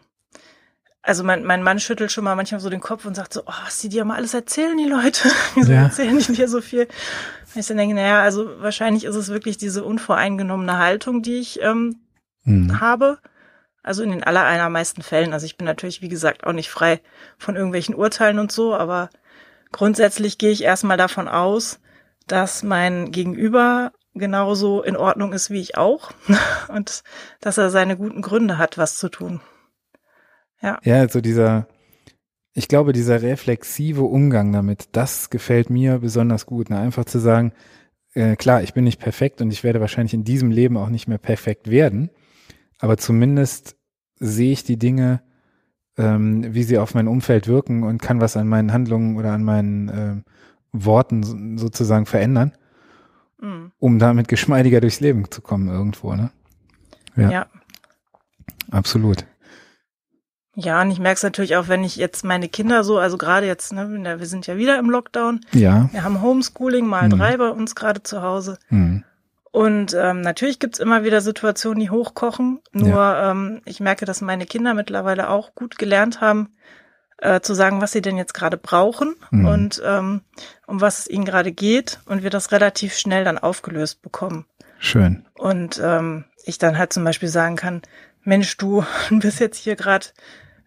also 1.02 1.24
mein, 1.24 1.44
mein 1.44 1.64
Mann 1.64 1.80
schüttelt 1.80 2.12
schon 2.12 2.24
mal 2.24 2.36
manchmal 2.36 2.62
so 2.62 2.70
den 2.70 2.82
Kopf 2.82 3.06
und 3.06 3.16
sagt 3.16 3.34
so, 3.34 3.42
oh, 3.42 3.54
was 3.66 3.80
die 3.80 3.90
dir 3.90 4.06
mal 4.06 4.16
alles 4.16 4.36
erzählen, 4.36 4.78
die 4.78 4.86
Leute. 4.86 5.30
Wieso 5.56 5.72
ja. 5.72 5.84
erzählen 5.86 6.20
die 6.20 6.34
dir 6.34 6.48
so 6.48 6.62
viel? 6.62 6.84
Und 6.84 7.60
ich 7.60 7.66
dann 7.66 7.78
denke, 7.78 7.96
naja, 7.96 8.22
also 8.22 8.62
wahrscheinlich 8.62 9.06
ist 9.06 9.16
es 9.16 9.30
wirklich 9.30 9.58
diese 9.58 9.84
unvoreingenommene 9.84 10.78
Haltung, 10.78 11.24
die 11.24 11.40
ich 11.40 11.62
ähm, 11.64 11.96
mhm. 12.44 12.80
habe. 12.80 13.18
Also 13.88 14.04
in 14.04 14.12
den 14.12 14.24
allermeisten 14.24 15.02
Fällen. 15.02 15.32
Also 15.32 15.46
ich 15.46 15.58
bin 15.58 15.66
natürlich, 15.66 16.02
wie 16.02 16.10
gesagt, 16.10 16.46
auch 16.46 16.52
nicht 16.52 16.70
frei 16.70 17.00
von 17.38 17.56
irgendwelchen 17.56 17.96
Urteilen 17.96 18.38
und 18.38 18.52
so, 18.52 18.76
aber 18.76 19.10
grundsätzlich 19.72 20.38
gehe 20.38 20.52
ich 20.52 20.64
erstmal 20.64 20.98
davon 20.98 21.30
aus, 21.30 21.80
dass 22.28 22.64
mein 22.64 23.12
Gegenüber 23.12 23.94
genauso 24.14 24.84
in 24.84 24.98
Ordnung 24.98 25.32
ist 25.32 25.52
wie 25.52 25.62
ich 25.62 25.78
auch 25.78 26.12
und 26.68 27.04
dass 27.40 27.58
er 27.58 27.70
seine 27.70 27.96
guten 27.96 28.22
Gründe 28.22 28.58
hat, 28.58 28.78
was 28.78 28.98
zu 28.98 29.08
tun. 29.08 29.40
Ja. 30.62 30.80
Ja, 30.84 30.96
also 30.96 31.22
dieser, 31.22 31.68
ich 32.54 32.68
glaube, 32.68 32.92
dieser 32.92 33.22
reflexive 33.22 34.04
Umgang 34.04 34.52
damit, 34.52 34.90
das 34.92 35.30
gefällt 35.30 35.70
mir 35.70 36.00
besonders 36.00 36.46
gut. 36.46 36.70
Ne? 36.70 36.78
Einfach 36.78 37.06
zu 37.06 37.20
sagen, 37.20 37.54
äh, 38.16 38.36
klar, 38.36 38.64
ich 38.64 38.74
bin 38.74 38.84
nicht 38.84 39.00
perfekt 39.00 39.42
und 39.42 39.52
ich 39.52 39.64
werde 39.64 39.80
wahrscheinlich 39.80 40.14
in 40.14 40.26
diesem 40.26 40.52
Leben 40.52 40.76
auch 40.76 40.90
nicht 40.90 41.08
mehr 41.08 41.20
perfekt 41.20 41.70
werden, 41.70 42.10
aber 42.80 42.98
zumindest 42.98 43.77
sehe 44.20 44.52
ich 44.52 44.64
die 44.64 44.78
Dinge, 44.78 45.22
ähm, 45.98 46.54
wie 46.54 46.64
sie 46.64 46.78
auf 46.78 46.94
mein 46.94 47.08
Umfeld 47.08 47.48
wirken 47.48 47.84
und 47.84 48.02
kann 48.02 48.22
was 48.22 48.38
an 48.38 48.48
meinen 48.48 48.72
Handlungen 48.74 49.18
oder 49.18 49.32
an 49.32 49.44
meinen 49.44 49.90
äh, 49.90 50.16
Worten 50.72 51.58
sozusagen 51.58 52.06
verändern, 52.06 52.52
mhm. 53.42 53.72
um 53.80 54.00
damit 54.00 54.28
geschmeidiger 54.28 54.82
durchs 54.82 55.00
Leben 55.00 55.30
zu 55.32 55.42
kommen 55.42 55.70
irgendwo, 55.70 56.14
ne? 56.16 56.32
Ja. 57.16 57.32
ja. 57.32 57.46
Absolut. 58.70 59.26
Ja, 60.60 60.82
und 60.82 60.90
ich 60.90 61.00
merke 61.00 61.18
es 61.18 61.24
natürlich 61.24 61.56
auch, 61.56 61.68
wenn 61.68 61.84
ich 61.84 61.98
jetzt 61.98 62.26
meine 62.26 62.50
Kinder 62.50 62.84
so, 62.84 62.98
also 62.98 63.18
gerade 63.18 63.46
jetzt, 63.46 63.74
ne, 63.74 64.18
wir 64.20 64.26
sind 64.26 64.48
ja 64.48 64.58
wieder 64.58 64.80
im 64.80 64.90
Lockdown. 64.90 65.42
Ja. 65.54 65.88
Wir 65.92 66.04
haben 66.04 66.22
Homeschooling 66.22 66.88
mal 66.88 67.06
mhm. 67.06 67.12
drei 67.12 67.38
bei 67.38 67.50
uns 67.50 67.76
gerade 67.76 68.02
zu 68.02 68.24
Hause. 68.24 68.58
Mhm. 68.70 69.04
Und 69.58 69.96
ähm, 69.96 70.22
natürlich 70.22 70.60
gibt's 70.60 70.78
immer 70.78 71.04
wieder 71.04 71.20
Situationen, 71.20 71.80
die 71.80 71.90
hochkochen. 71.90 72.60
Nur 72.74 73.00
ja. 73.00 73.32
ähm, 73.32 73.64
ich 73.66 73.80
merke, 73.80 74.06
dass 74.06 74.22
meine 74.22 74.46
Kinder 74.46 74.76
mittlerweile 74.76 75.32
auch 75.32 75.56
gut 75.56 75.80
gelernt 75.80 76.22
haben, 76.22 76.52
äh, 77.18 77.42
zu 77.42 77.56
sagen, 77.56 77.82
was 77.82 77.92
sie 77.92 78.04
denn 78.04 78.18
jetzt 78.18 78.36
gerade 78.36 78.58
brauchen 78.58 79.16
mhm. 79.32 79.48
und 79.48 79.82
ähm, 79.84 80.22
um 80.68 80.80
was 80.80 81.00
es 81.00 81.10
ihnen 81.10 81.26
gerade 81.26 81.52
geht 81.52 82.02
und 82.06 82.22
wir 82.22 82.30
das 82.30 82.52
relativ 82.52 82.96
schnell 82.96 83.24
dann 83.24 83.40
aufgelöst 83.40 84.04
bekommen. 84.04 84.46
Schön. 84.78 85.26
Und 85.34 85.82
ähm, 85.84 86.26
ich 86.46 86.60
dann 86.60 86.78
halt 86.78 86.94
zum 86.94 87.04
Beispiel 87.04 87.30
sagen 87.30 87.56
kann, 87.56 87.82
Mensch, 88.24 88.58
du 88.58 88.86
bist 89.10 89.40
jetzt 89.40 89.58
hier 89.58 89.76
gerade 89.76 90.06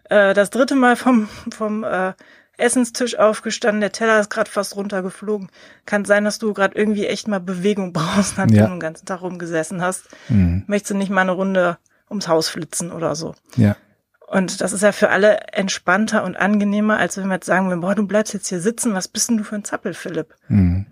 äh, 0.08 0.34
das 0.34 0.50
dritte 0.50 0.74
Mal 0.74 0.96
vom, 0.96 1.28
vom 1.52 1.84
äh, 1.84 2.14
Essenstisch 2.60 3.18
aufgestanden, 3.18 3.80
der 3.80 3.92
Teller 3.92 4.20
ist 4.20 4.30
gerade 4.30 4.50
fast 4.50 4.76
runtergeflogen. 4.76 5.48
Kann 5.86 6.04
sein, 6.04 6.24
dass 6.24 6.38
du 6.38 6.52
gerade 6.52 6.76
irgendwie 6.76 7.06
echt 7.06 7.28
mal 7.28 7.40
Bewegung 7.40 7.92
brauchst, 7.94 8.38
nachdem 8.38 8.56
ja. 8.56 8.64
du 8.66 8.72
den 8.74 8.80
ganzen 8.80 9.06
Tag 9.06 9.22
rumgesessen 9.22 9.82
hast. 9.82 10.04
Mhm. 10.28 10.64
Möchtest 10.66 10.92
du 10.92 10.96
nicht 10.96 11.10
mal 11.10 11.22
eine 11.22 11.32
Runde 11.32 11.78
ums 12.08 12.28
Haus 12.28 12.48
flitzen 12.48 12.92
oder 12.92 13.14
so? 13.14 13.34
Ja. 13.56 13.76
Und 14.26 14.60
das 14.60 14.72
ist 14.72 14.82
ja 14.82 14.92
für 14.92 15.10
alle 15.10 15.38
entspannter 15.52 16.22
und 16.22 16.36
angenehmer, 16.36 16.98
als 16.98 17.16
wenn 17.16 17.26
wir 17.26 17.34
jetzt 17.34 17.46
sagen 17.46 17.68
würden, 17.68 17.80
boah, 17.80 17.96
du 17.96 18.06
bleibst 18.06 18.32
jetzt 18.32 18.48
hier 18.48 18.60
sitzen, 18.60 18.94
was 18.94 19.08
bist 19.08 19.28
denn 19.28 19.38
du 19.38 19.44
für 19.44 19.56
ein 19.56 19.64
Zappel, 19.64 19.92
Philipp? 19.92 20.36
Mhm. 20.48 20.86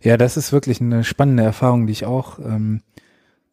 Ja, 0.00 0.16
das 0.16 0.36
ist 0.36 0.52
wirklich 0.52 0.80
eine 0.80 1.02
spannende 1.02 1.42
Erfahrung, 1.42 1.86
die 1.86 1.92
ich 1.92 2.06
auch 2.06 2.38
ähm, 2.38 2.82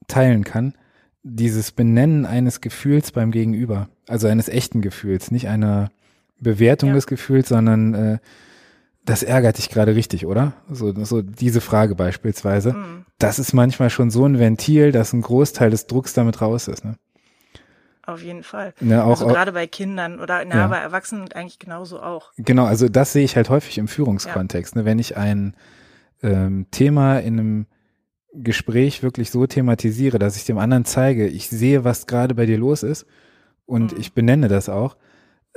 teilen 0.08 0.44
kann. 0.44 0.76
Dieses 1.24 1.72
Benennen 1.72 2.28
eines 2.28 2.62
Gefühls 2.62 3.12
beim 3.12 3.32
Gegenüber, 3.32 3.90
also 4.08 4.28
eines 4.28 4.50
echten 4.50 4.82
Gefühls, 4.82 5.32
nicht 5.32 5.48
einer 5.48 5.90
Bewertung 6.44 6.90
ja. 6.90 6.96
des 6.96 7.08
Gefühls, 7.08 7.50
sondern 7.50 7.94
äh, 7.94 8.18
das 9.06 9.24
ärgert 9.24 9.58
dich 9.58 9.70
gerade 9.70 9.96
richtig, 9.96 10.26
oder? 10.26 10.54
So, 10.70 10.94
so 11.04 11.22
diese 11.22 11.62
Frage 11.62 11.96
beispielsweise. 11.96 12.74
Mhm. 12.74 13.06
Das 13.20 13.40
ist 13.40 13.54
manchmal 13.54 13.90
schon 13.90 14.12
so 14.12 14.26
ein 14.26 14.40
Ventil, 14.40 14.92
dass 14.92 15.14
ein 15.14 15.22
Großteil 15.22 15.72
des 15.72 15.88
Drucks 15.88 16.14
damit 16.14 16.42
raus 16.42 16.68
ist. 16.68 16.86
Ne? 16.86 16.96
Auf 18.06 18.22
jeden 18.22 18.44
Fall. 18.44 18.74
Ne, 18.82 19.04
auch, 19.04 19.22
also 19.22 19.28
gerade 19.28 19.54
bei 19.54 19.68
Kindern 19.68 20.20
oder 20.20 20.44
na, 20.46 20.56
ja. 20.56 20.68
bei 20.68 20.78
Erwachsenen 20.78 21.32
eigentlich 21.32 21.60
genauso 21.60 22.02
auch. 22.02 22.32
Genau, 22.38 22.66
also 22.66 22.90
das 22.90 23.14
sehe 23.14 23.24
ich 23.24 23.36
halt 23.36 23.50
häufig 23.50 23.78
im 23.78 23.88
Führungskontext. 23.88 24.76
Ja. 24.76 24.82
Ne? 24.82 24.86
Wenn 24.86 25.00
ich 25.00 25.16
ein 25.16 25.56
ähm, 26.22 26.68
Thema 26.72 27.20
in 27.20 27.40
einem 27.40 27.66
Gespräch 28.34 29.04
wirklich 29.04 29.32
so 29.32 29.46
thematisiere, 29.46 30.20
dass 30.20 30.36
ich 30.36 30.46
dem 30.46 30.58
anderen 30.58 30.86
zeige, 30.86 31.28
ich 31.28 31.50
sehe, 31.50 31.84
was 31.84 32.08
gerade 32.08 32.36
bei 32.36 32.46
dir 32.46 32.58
los 32.58 32.84
ist 32.84 33.06
und 33.66 33.94
mhm. 33.94 34.00
ich 34.00 34.14
benenne 34.14 34.48
das 34.48 34.70
auch, 34.70 34.98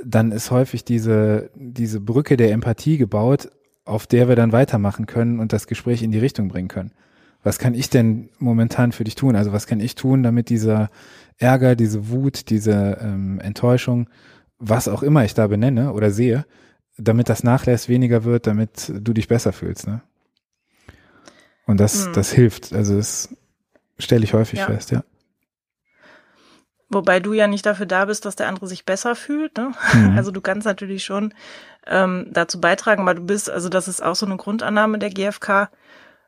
dann 0.03 0.31
ist 0.31 0.51
häufig 0.51 0.83
diese, 0.85 1.49
diese 1.55 1.99
Brücke 1.99 2.37
der 2.37 2.51
Empathie 2.51 2.97
gebaut, 2.97 3.49
auf 3.85 4.05
der 4.07 4.27
wir 4.27 4.35
dann 4.35 4.51
weitermachen 4.51 5.05
können 5.05 5.39
und 5.39 5.53
das 5.53 5.67
Gespräch 5.67 6.03
in 6.03 6.11
die 6.11 6.19
Richtung 6.19 6.49
bringen 6.49 6.67
können. 6.67 6.91
Was 7.43 7.59
kann 7.59 7.73
ich 7.73 7.89
denn 7.89 8.29
momentan 8.39 8.91
für 8.91 9.03
dich 9.03 9.15
tun? 9.15 9.35
Also 9.35 9.53
was 9.53 9.67
kann 9.67 9.79
ich 9.79 9.95
tun, 9.95 10.23
damit 10.23 10.49
dieser 10.49 10.89
Ärger, 11.37 11.75
diese 11.75 12.09
Wut, 12.09 12.49
diese 12.49 12.97
ähm, 13.01 13.39
Enttäuschung 13.39 14.09
was 14.59 14.87
auch 14.87 15.03
immer 15.03 15.23
ich 15.23 15.33
da 15.33 15.47
benenne 15.47 15.93
oder 15.93 16.11
sehe, 16.11 16.45
damit 16.97 17.29
das 17.29 17.43
Nachlässt 17.43 17.89
weniger 17.89 18.23
wird, 18.23 18.47
damit 18.47 18.91
du 18.93 19.13
dich 19.13 19.27
besser 19.27 19.53
fühlst. 19.53 19.87
Ne? 19.87 20.01
Und 21.65 21.79
das, 21.79 22.05
hm. 22.05 22.13
das 22.13 22.31
hilft. 22.31 22.73
Also 22.73 22.97
das 22.97 23.29
stelle 23.99 24.23
ich 24.23 24.33
häufig 24.33 24.59
ja. 24.59 24.65
fest, 24.65 24.91
ja. 24.91 25.03
Wobei 26.89 27.19
du 27.19 27.33
ja 27.33 27.47
nicht 27.47 27.65
dafür 27.65 27.85
da 27.85 28.05
bist, 28.05 28.25
dass 28.25 28.37
der 28.37 28.47
andere 28.47 28.67
sich 28.67 28.85
besser 28.85 29.15
fühlt. 29.15 29.57
Ne? 29.57 29.71
Mhm. 29.93 30.13
Also 30.17 30.31
du 30.31 30.41
kannst 30.41 30.65
natürlich 30.65 31.03
schon 31.03 31.33
ähm, 31.85 32.27
dazu 32.31 32.61
beitragen, 32.61 33.05
weil 33.05 33.15
du 33.15 33.23
bist, 33.23 33.49
also 33.49 33.69
das 33.69 33.87
ist 33.87 34.01
auch 34.01 34.15
so 34.15 34.25
eine 34.25 34.37
Grundannahme 34.37 34.97
der 34.97 35.09
GfK. 35.09 35.69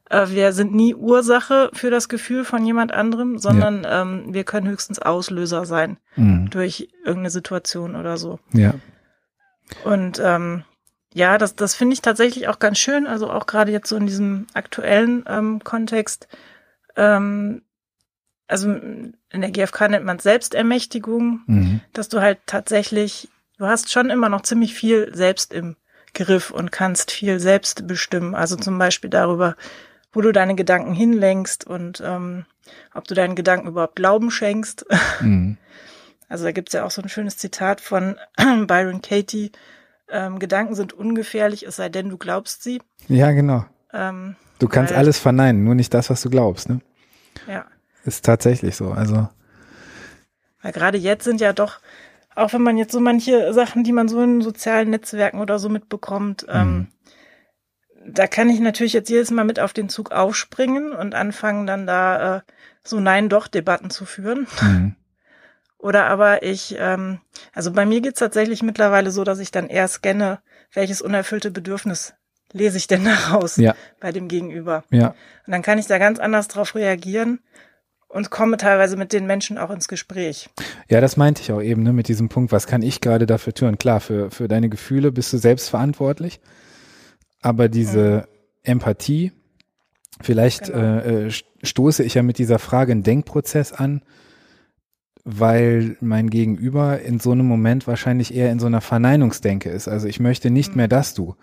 Äh, 0.10 0.30
wir 0.30 0.52
sind 0.52 0.74
nie 0.74 0.95
Ursache 0.95 1.69
für 1.74 1.89
das 1.89 2.10
Gefühl 2.10 2.43
von 2.43 2.65
jemand 2.65 2.91
anderem, 2.91 3.38
sondern 3.38 3.84
ja. 3.84 4.02
ähm, 4.02 4.34
wir 4.34 4.43
können 4.43 4.67
höchstens 4.67 5.00
Auslöser 5.00 5.65
sein 5.65 5.98
mhm. 6.15 6.50
durch 6.50 6.89
irgendeine 7.04 7.30
Situation 7.30 7.95
oder 7.95 8.17
so. 8.17 8.39
Ja. 8.52 8.74
Und 9.84 10.19
ähm, 10.24 10.63
ja, 11.13 11.38
das, 11.38 11.56
das 11.56 11.74
finde 11.74 11.93
ich 11.93 12.02
tatsächlich 12.02 12.48
auch 12.48 12.60
ganz 12.60 12.80
schön. 12.80 13.08
Also 13.08 13.30
auch 13.32 13.45
gerade 13.45 13.72
jetzt 13.72 13.89
so 13.89 13.95
in 13.95 14.08
diesem 14.08 14.48
aktuellen 14.54 15.24
ähm, 15.28 15.63
Kontext. 15.63 16.28
Ähm, 16.95 17.62
also 18.50 18.70
in 18.72 19.14
der 19.32 19.52
GfK 19.52 19.90
nennt 19.90 20.06
man 20.06 20.20
Selbstermächtigung, 20.20 21.42
mhm. 21.46 21.82
dass 21.94 22.10
du 22.10 22.20
halt 22.20 22.40
tatsächlich, 22.48 23.30
du 23.58 23.68
hast 23.68 23.92
schon 23.92 24.10
immer 24.10 24.28
noch 24.28 24.42
ziemlich 24.42 24.74
viel 24.74 25.16
selbst 25.16 25.54
im 25.54 25.76
Griff 26.16 26.50
und 26.50 26.72
kannst 26.72 27.12
viel 27.12 27.40
selbst 27.40 27.88
bestimmen. 27.88 28.34
Also 28.34 28.56
zum 28.56 28.78
Beispiel 28.80 29.12
darüber, 29.12 29.56
wo 30.12 30.22
du 30.22 30.32
deine 30.32 30.56
Gedanken 30.56 30.94
hinlenkst 30.94 31.68
und 31.68 32.02
ähm, 32.04 32.46
ob 32.94 33.08
du 33.08 33.14
deinen 33.14 33.36
Gedanken 33.36 33.68
überhaupt 33.68 33.96
Glauben 33.96 34.32
schenkst. 34.32 34.86
Mhm. 35.22 35.58
Also 36.30 36.46
da 36.46 36.52
gibt's 36.52 36.74
ja 36.74 36.86
auch 36.86 36.92
so 36.92 37.02
ein 37.02 37.10
schönes 37.10 37.38
Zitat 37.38 37.82
von 37.82 38.16
Byron 38.68 39.02
Katie. 39.02 39.52
Ähm, 40.08 40.38
Gedanken 40.38 40.76
sind 40.76 40.94
ungefährlich, 40.94 41.66
es 41.66 41.78
sei 41.78 41.90
denn, 41.90 42.08
du 42.10 42.18
glaubst 42.18 42.62
sie. 42.62 42.82
Ja, 43.08 43.32
genau. 43.32 43.66
Ähm, 43.92 44.36
du 44.60 44.68
kannst 44.68 44.94
alles 44.94 45.18
verneinen, 45.18 45.64
nur 45.64 45.74
nicht 45.74 45.92
das, 45.94 46.12
was 46.12 46.22
du 46.22 46.30
glaubst, 46.30 46.70
ne? 46.70 46.82
Ja. 47.48 47.66
Ist 48.06 48.26
tatsächlich 48.26 48.76
so. 48.76 48.92
Also. 48.92 49.30
Weil 50.62 50.72
gerade 50.72 50.98
jetzt 50.98 51.24
sind 51.24 51.42
ja 51.42 51.54
doch, 51.54 51.80
auch 52.36 52.54
wenn 52.54 52.62
man 52.62 52.78
jetzt 52.78 52.92
so 52.92 53.00
manche 53.00 53.54
Sachen, 53.54 53.84
die 53.84 53.92
man 53.92 54.08
so 54.08 54.22
in 54.22 54.42
sozialen 54.42 54.90
Netzwerken 54.90 55.40
oder 55.40 55.60
so 55.60 55.70
mitbekommt, 55.70 56.46
ähm, 56.50 56.68
mhm. 56.68 56.76
ähm, 56.76 56.88
da 58.14 58.28
kann 58.28 58.50
ich 58.50 58.60
natürlich 58.60 58.94
jetzt 58.94 59.10
jedes 59.10 59.32
Mal 59.32 59.44
mit 59.44 59.60
auf 59.60 59.74
den 59.74 59.90
Zug 59.90 60.12
aufspringen 60.12 60.94
und 60.94 61.14
anfangen 61.16 61.68
dann 61.68 61.86
da 61.86 62.38
äh, 62.38 62.42
so 62.84 63.00
Nein-Doch-Debatten 63.00 63.90
zu 63.90 64.06
führen. 64.06 64.48
Mhm. 64.62 64.96
Oder 65.82 66.08
aber 66.08 66.44
ich, 66.44 66.76
ähm, 66.78 67.22
also 67.54 67.72
bei 67.72 67.86
mir 67.86 68.02
geht's 68.02 68.20
tatsächlich 68.20 68.62
mittlerweile 68.62 69.12
so, 69.12 69.24
dass 69.24 69.40
ich 69.40 69.50
dann 69.50 69.70
eher 69.70 69.88
scanne, 69.88 70.40
welches 70.74 71.02
unerfüllte 71.02 71.52
Bedürfnis 71.52 72.16
lese 72.52 72.76
ich 72.76 72.88
denn 72.88 73.06
daraus 73.06 73.56
ja. 73.56 73.76
bei 74.02 74.12
dem 74.12 74.28
Gegenüber. 74.28 74.84
Ja. 74.90 75.16
Und 75.48 75.54
dann 75.54 75.62
kann 75.62 75.80
ich 75.80 75.88
da 75.88 75.98
ganz 75.98 76.20
anders 76.20 76.50
drauf 76.50 76.76
reagieren 76.76 77.40
und 78.10 78.32
komme 78.32 78.58
teilweise 78.58 78.98
mit 78.98 79.13
den 79.13 79.26
Menschen 79.26 79.58
auch 79.58 79.69
ins 79.69 79.88
Gespräch. 79.88 80.50
Ja, 80.89 81.00
das 81.00 81.15
meinte 81.15 81.41
ich 81.41 81.52
auch 81.52 81.62
eben, 81.62 81.84
ne, 81.84 81.93
mit 81.93 82.08
diesem 82.08 82.28
Punkt, 82.28 82.52
was 82.52 82.67
kann 82.67 82.82
ich 82.82 83.02
gerade 83.02 83.26
dafür 83.26 83.54
tun? 83.54 83.78
Klar, 83.78 84.02
für, 84.02 84.32
für 84.32 84.48
deine 84.48 84.69
Gefühle 84.69 85.12
bist 85.12 85.32
du 85.32 85.38
selbst 85.38 85.69
verantwortlich, 85.69 86.41
aber 87.41 87.69
diese 87.69 88.28
mhm. 88.28 88.72
Empathie, 88.72 89.32
vielleicht 90.22 90.65
genau. 90.65 90.98
äh, 90.98 91.32
stoße 91.63 92.04
ich 92.04 92.15
ja 92.15 92.24
mit 92.24 92.39
dieser 92.39 92.60
Frage 92.60 92.91
einen 92.91 93.04
Denkprozess 93.04 93.72
an, 93.72 94.02
weil 95.24 95.95
mein 96.02 96.30
Gegenüber 96.30 97.00
in 97.02 97.19
so 97.19 97.32
einem 97.32 97.45
Moment 97.45 97.86
wahrscheinlich 97.86 98.34
eher 98.34 98.52
in 98.52 98.60
so 98.60 98.65
einer 98.65 98.82
Verneinungsdenke 98.82 99.69
ist. 99.69 99.88
Also 99.88 100.08
ich 100.08 100.19
möchte 100.19 100.50
nicht 100.50 100.72
mhm. 100.72 100.78
mehr, 100.78 100.88
dass 100.88 101.13
du. 101.13 101.36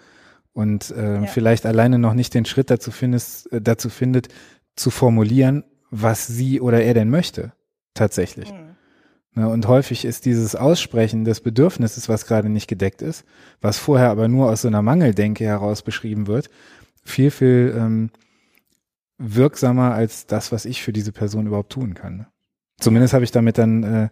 Und 0.53 0.91
äh, 0.91 1.21
ja. 1.21 1.27
vielleicht 1.27 1.67
alleine 1.67 1.99
noch 1.99 2.15
nicht 2.15 2.35
den 2.35 2.47
Schritt 2.47 2.71
dazu 2.71 2.91
findest, 2.91 3.53
äh, 3.53 3.61
dazu 3.61 3.89
findet, 3.89 4.29
zu 4.75 4.91
formulieren, 4.91 5.65
was 5.91 6.27
sie 6.27 6.61
oder 6.61 6.83
er 6.83 6.95
denn 6.95 7.11
möchte. 7.11 7.53
Tatsächlich. 7.95 8.53
Mhm. 8.53 8.77
Ne, 9.35 9.49
und 9.49 9.69
häufig 9.69 10.07
ist 10.07 10.25
dieses 10.25 10.57
Aussprechen 10.57 11.25
des 11.25 11.41
Bedürfnisses, 11.41 12.09
was 12.09 12.27
gerade 12.27 12.49
nicht 12.49 12.69
gedeckt 12.69 13.03
ist, 13.03 13.25
was 13.61 13.79
vorher 13.79 14.11
aber 14.11 14.29
nur 14.29 14.51
aus 14.51 14.63
so 14.63 14.69
einer 14.69 14.81
Mangeldenke 14.83 15.45
heraus 15.45 15.83
beschrieben 15.83 16.27
wird, 16.27 16.49
viel, 17.05 17.31
viel 17.31 17.75
ähm, 17.77 18.11
wirksamer 19.19 19.95
als 19.95 20.27
das, 20.27 20.53
was 20.53 20.65
ich 20.65 20.83
für 20.83 20.93
diese 20.93 21.13
Person 21.13 21.47
überhaupt 21.47 21.73
tun 21.73 21.93
kann. 21.93 22.17
Ne? 22.17 22.27
Zumindest 22.81 23.13
habe 23.13 23.25
ich 23.25 23.31
damit 23.31 23.59
dann 23.59 23.83
äh, 23.83 24.09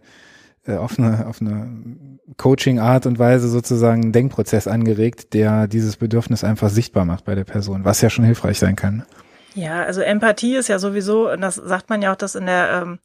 äh, 0.67 0.77
auf 0.77 0.97
eine, 0.97 1.25
auf 1.27 1.41
eine 1.41 2.19
Coaching-Art 2.37 3.05
und 3.05 3.19
Weise 3.19 3.47
sozusagen 3.49 4.03
einen 4.03 4.11
Denkprozess 4.11 4.67
angeregt, 4.67 5.33
der 5.33 5.67
dieses 5.67 5.97
Bedürfnis 5.97 6.43
einfach 6.43 6.69
sichtbar 6.69 7.05
macht 7.05 7.25
bei 7.25 7.35
der 7.35 7.43
Person, 7.43 7.83
was 7.83 8.01
ja 8.01 8.09
schon 8.09 8.25
hilfreich 8.25 8.59
sein 8.59 8.75
kann. 8.75 9.05
Ja, 9.55 9.83
also 9.83 10.01
Empathie 10.01 10.55
ist 10.55 10.67
ja 10.67 10.79
sowieso, 10.79 11.31
und 11.31 11.41
das 11.41 11.55
sagt 11.55 11.89
man 11.89 12.01
ja 12.01 12.11
auch, 12.11 12.17
dass 12.17 12.35
in 12.35 12.45
der 12.45 12.83
ähm, 12.83 12.99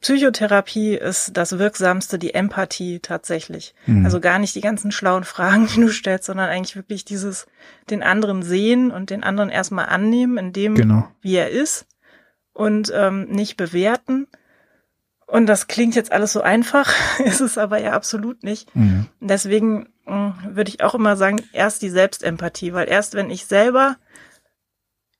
Psychotherapie 0.00 0.94
ist 0.94 1.36
das 1.36 1.58
Wirksamste 1.58 2.18
die 2.18 2.34
Empathie 2.34 3.00
tatsächlich. 3.00 3.74
Mhm. 3.86 4.04
Also 4.04 4.20
gar 4.20 4.38
nicht 4.38 4.54
die 4.54 4.60
ganzen 4.60 4.92
schlauen 4.92 5.24
Fragen, 5.24 5.66
die 5.74 5.80
du 5.80 5.88
stellst, 5.88 6.26
sondern 6.26 6.48
eigentlich 6.50 6.76
wirklich 6.76 7.04
dieses 7.04 7.46
den 7.90 8.02
anderen 8.02 8.42
sehen 8.42 8.90
und 8.90 9.10
den 9.10 9.22
anderen 9.22 9.50
erstmal 9.50 9.86
annehmen, 9.86 10.36
in 10.36 10.52
dem, 10.52 10.74
genau. 10.74 11.08
wie 11.22 11.36
er 11.36 11.50
ist 11.50 11.86
und 12.52 12.92
ähm, 12.94 13.24
nicht 13.28 13.56
bewerten 13.56 14.26
und 15.28 15.44
das 15.44 15.66
klingt 15.66 15.94
jetzt 15.94 16.10
alles 16.10 16.32
so 16.32 16.40
einfach, 16.40 16.90
ist 17.24 17.40
es 17.40 17.58
aber 17.58 17.78
ja 17.78 17.92
absolut 17.92 18.42
nicht. 18.42 18.74
Mhm. 18.74 19.06
Deswegen 19.20 19.88
mh, 20.06 20.36
hm, 20.42 20.56
würde 20.56 20.70
ich 20.70 20.82
auch 20.82 20.94
immer 20.94 21.16
sagen, 21.16 21.42
erst 21.52 21.82
die 21.82 21.90
Selbstempathie, 21.90 22.72
weil 22.72 22.88
erst 22.88 23.14
wenn 23.14 23.30
ich 23.30 23.44
selber 23.44 23.96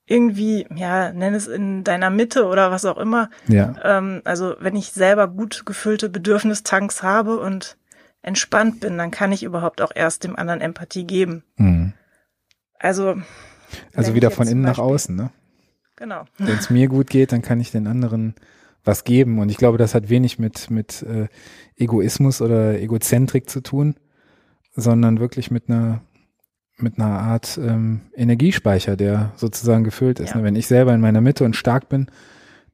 irgendwie, 0.09 0.67
ja, 0.75 1.13
nenn 1.13 1.35
es 1.35 1.47
in 1.47 1.85
deiner 1.85 2.11
Mitte 2.11 2.47
oder 2.47 2.71
was 2.71 2.85
auch 2.85 2.97
immer, 2.97 3.31
ja. 3.47 3.75
ähm, 3.83 4.23
also 4.25 4.55
wenn 4.59 4.75
ich 4.75 4.93
selber 4.93 5.29
gut 5.29 5.67
gefüllte 5.67 6.09
Bedürfnistanks 6.09 7.03
habe 7.03 7.39
und 7.39 7.77
entspannt 8.23 8.81
bin, 8.81 8.99
dann 8.99 9.11
kann 9.11 9.33
ich 9.33 9.43
überhaupt 9.43 9.81
auch 9.81 9.93
erst 9.95 10.25
dem 10.25 10.37
anderen 10.37 10.61
Empathie 10.61 11.05
geben. 11.05 11.45
Mhm. 11.57 11.93
Also 12.79 13.17
also 13.95 14.15
wieder 14.15 14.31
von 14.31 14.47
innen 14.49 14.63
nach 14.63 14.79
außen, 14.79 15.15
ne? 15.15 15.31
Genau. 15.97 16.25
Wenn 16.39 16.57
es 16.57 16.71
mir 16.71 16.89
gut 16.89 17.11
geht, 17.11 17.33
dann 17.33 17.43
kann 17.43 17.61
ich 17.61 17.71
den 17.71 17.87
anderen 17.87 18.35
was 18.85 19.05
geben. 19.05 19.41
Und 19.41 19.51
ich 19.51 19.57
glaube, 19.57 19.79
das 19.79 19.95
hat 19.95 20.09
wenig 20.09 20.39
mit, 20.39 20.71
mit 20.71 21.03
äh, 21.03 21.27
Egoismus 21.77 22.41
oder 22.41 22.81
Egozentrik 22.81 23.51
zu 23.51 23.61
tun, 23.61 23.97
sondern 24.75 25.19
wirklich 25.19 25.51
mit 25.51 25.69
einer 25.69 26.03
mit 26.83 26.99
einer 26.99 27.21
Art 27.21 27.59
ähm, 27.59 28.03
Energiespeicher, 28.15 28.97
der 28.97 29.33
sozusagen 29.37 29.85
gefüllt 29.85 30.21
ist. 30.21 30.31
Ja. 30.31 30.39
Ne? 30.39 30.45
Wenn 30.45 30.57
ich 30.57 30.67
selber 30.67 30.95
in 30.95 31.01
meiner 31.01 31.21
Mitte 31.21 31.45
und 31.45 31.57
stark 31.57 31.89
bin, 31.89 32.07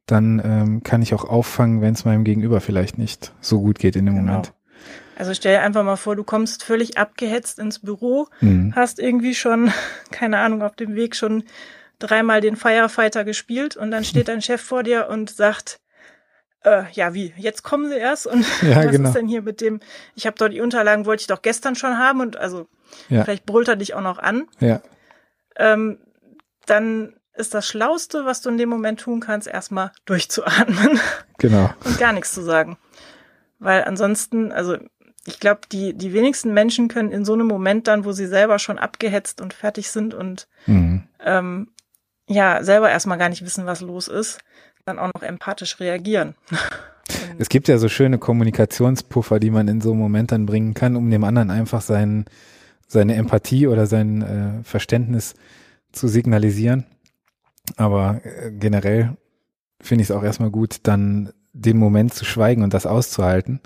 dann 0.05 0.41
ähm, 0.43 0.83
kann 0.83 1.01
ich 1.01 1.13
auch 1.13 1.25
auffangen, 1.25 1.81
wenn 1.81 1.93
es 1.93 2.05
meinem 2.05 2.23
Gegenüber 2.23 2.61
vielleicht 2.61 2.97
nicht 2.97 3.33
so 3.41 3.61
gut 3.61 3.79
geht 3.79 3.95
in 3.95 4.05
dem 4.05 4.15
genau. 4.15 4.27
Moment. 4.27 4.53
Also 5.17 5.33
stell 5.33 5.53
dir 5.53 5.61
einfach 5.61 5.83
mal 5.83 5.95
vor, 5.95 6.15
du 6.15 6.23
kommst 6.23 6.63
völlig 6.63 6.97
abgehetzt 6.97 7.57
ins 7.59 7.79
Büro, 7.79 8.27
mhm. 8.41 8.73
hast 8.75 8.99
irgendwie 8.99 9.33
schon, 9.33 9.71
keine 10.11 10.39
Ahnung, 10.39 10.61
auf 10.61 10.75
dem 10.75 10.95
Weg 10.95 11.15
schon 11.15 11.43
dreimal 11.99 12.41
den 12.41 12.57
Firefighter 12.57 13.23
gespielt 13.23 13.77
und 13.77 13.89
dann 13.91 14.03
steht 14.03 14.27
dein 14.27 14.41
Chef 14.41 14.61
vor 14.61 14.83
dir 14.83 15.07
und 15.09 15.29
sagt, 15.29 15.79
äh, 16.65 16.83
ja, 16.93 17.13
wie, 17.13 17.33
jetzt 17.37 17.63
kommen 17.63 17.89
sie 17.89 17.97
erst 17.97 18.27
und 18.27 18.45
ja, 18.61 18.83
was 18.83 18.91
genau. 18.91 19.09
ist 19.09 19.15
denn 19.15 19.27
hier 19.27 19.41
mit 19.41 19.61
dem, 19.61 19.79
ich 20.15 20.25
habe 20.25 20.37
doch 20.37 20.49
die 20.49 20.61
Unterlagen, 20.61 21.05
wollte 21.05 21.21
ich 21.21 21.27
doch 21.27 21.41
gestern 21.41 21.75
schon 21.75 21.97
haben 21.97 22.21
und 22.21 22.37
also 22.37 22.67
ja. 23.09 23.23
vielleicht 23.23 23.45
brüllt 23.45 23.67
er 23.67 23.75
dich 23.75 23.93
auch 23.93 24.01
noch 24.01 24.17
an. 24.17 24.47
Ja. 24.59 24.81
Ähm, 25.55 25.99
dann 26.65 27.15
ist 27.35 27.53
das 27.53 27.67
Schlauste, 27.67 28.25
was 28.25 28.41
du 28.41 28.49
in 28.49 28.57
dem 28.57 28.69
Moment 28.69 29.01
tun 29.01 29.19
kannst, 29.19 29.47
erstmal 29.47 29.91
durchzuatmen. 30.05 30.99
Genau. 31.37 31.69
und 31.83 31.99
gar 31.99 32.13
nichts 32.13 32.33
zu 32.33 32.41
sagen. 32.41 32.77
Weil 33.59 33.83
ansonsten, 33.83 34.53
also 34.53 34.77
ich 35.25 35.41
glaube, 35.41 35.61
die, 35.69 35.93
die 35.93 36.13
wenigsten 36.13 36.53
Menschen 36.53 36.87
können 36.87 37.11
in 37.11 37.25
so 37.25 37.33
einem 37.33 37.45
Moment 37.45 37.87
dann, 37.87 38.05
wo 38.05 38.13
sie 38.13 38.25
selber 38.25 38.57
schon 38.57 38.79
abgehetzt 38.79 39.41
und 39.41 39.53
fertig 39.53 39.91
sind 39.91 40.13
und 40.13 40.47
mhm. 40.65 41.03
ähm, 41.19 41.71
ja, 42.27 42.63
selber 42.63 42.89
erstmal 42.89 43.17
gar 43.17 43.27
nicht 43.27 43.43
wissen, 43.43 43.65
was 43.65 43.81
los 43.81 44.07
ist, 44.07 44.39
dann 44.85 44.99
auch 44.99 45.11
noch 45.13 45.23
empathisch 45.23 45.79
reagieren. 45.79 46.35
es 47.39 47.49
gibt 47.49 47.67
ja 47.67 47.77
so 47.77 47.89
schöne 47.89 48.19
Kommunikationspuffer, 48.19 49.39
die 49.39 49.49
man 49.49 49.67
in 49.67 49.81
so 49.81 49.91
einem 49.91 49.99
Moment 49.99 50.31
dann 50.31 50.45
bringen 50.45 50.73
kann, 50.73 50.95
um 50.95 51.09
dem 51.09 51.23
anderen 51.23 51.49
einfach 51.49 51.81
sein, 51.81 52.25
seine 52.87 53.15
Empathie 53.15 53.67
oder 53.67 53.87
sein 53.87 54.21
äh, 54.21 54.63
Verständnis 54.63 55.33
zu 55.91 56.07
signalisieren. 56.07 56.85
Aber 57.77 58.21
äh, 58.23 58.51
generell 58.51 59.17
finde 59.81 60.03
ich 60.03 60.09
es 60.09 60.15
auch 60.15 60.23
erstmal 60.23 60.51
gut, 60.51 60.79
dann 60.83 61.33
den 61.53 61.77
Moment 61.77 62.13
zu 62.13 62.25
schweigen 62.25 62.63
und 62.63 62.73
das 62.73 62.85
auszuhalten. 62.85 63.61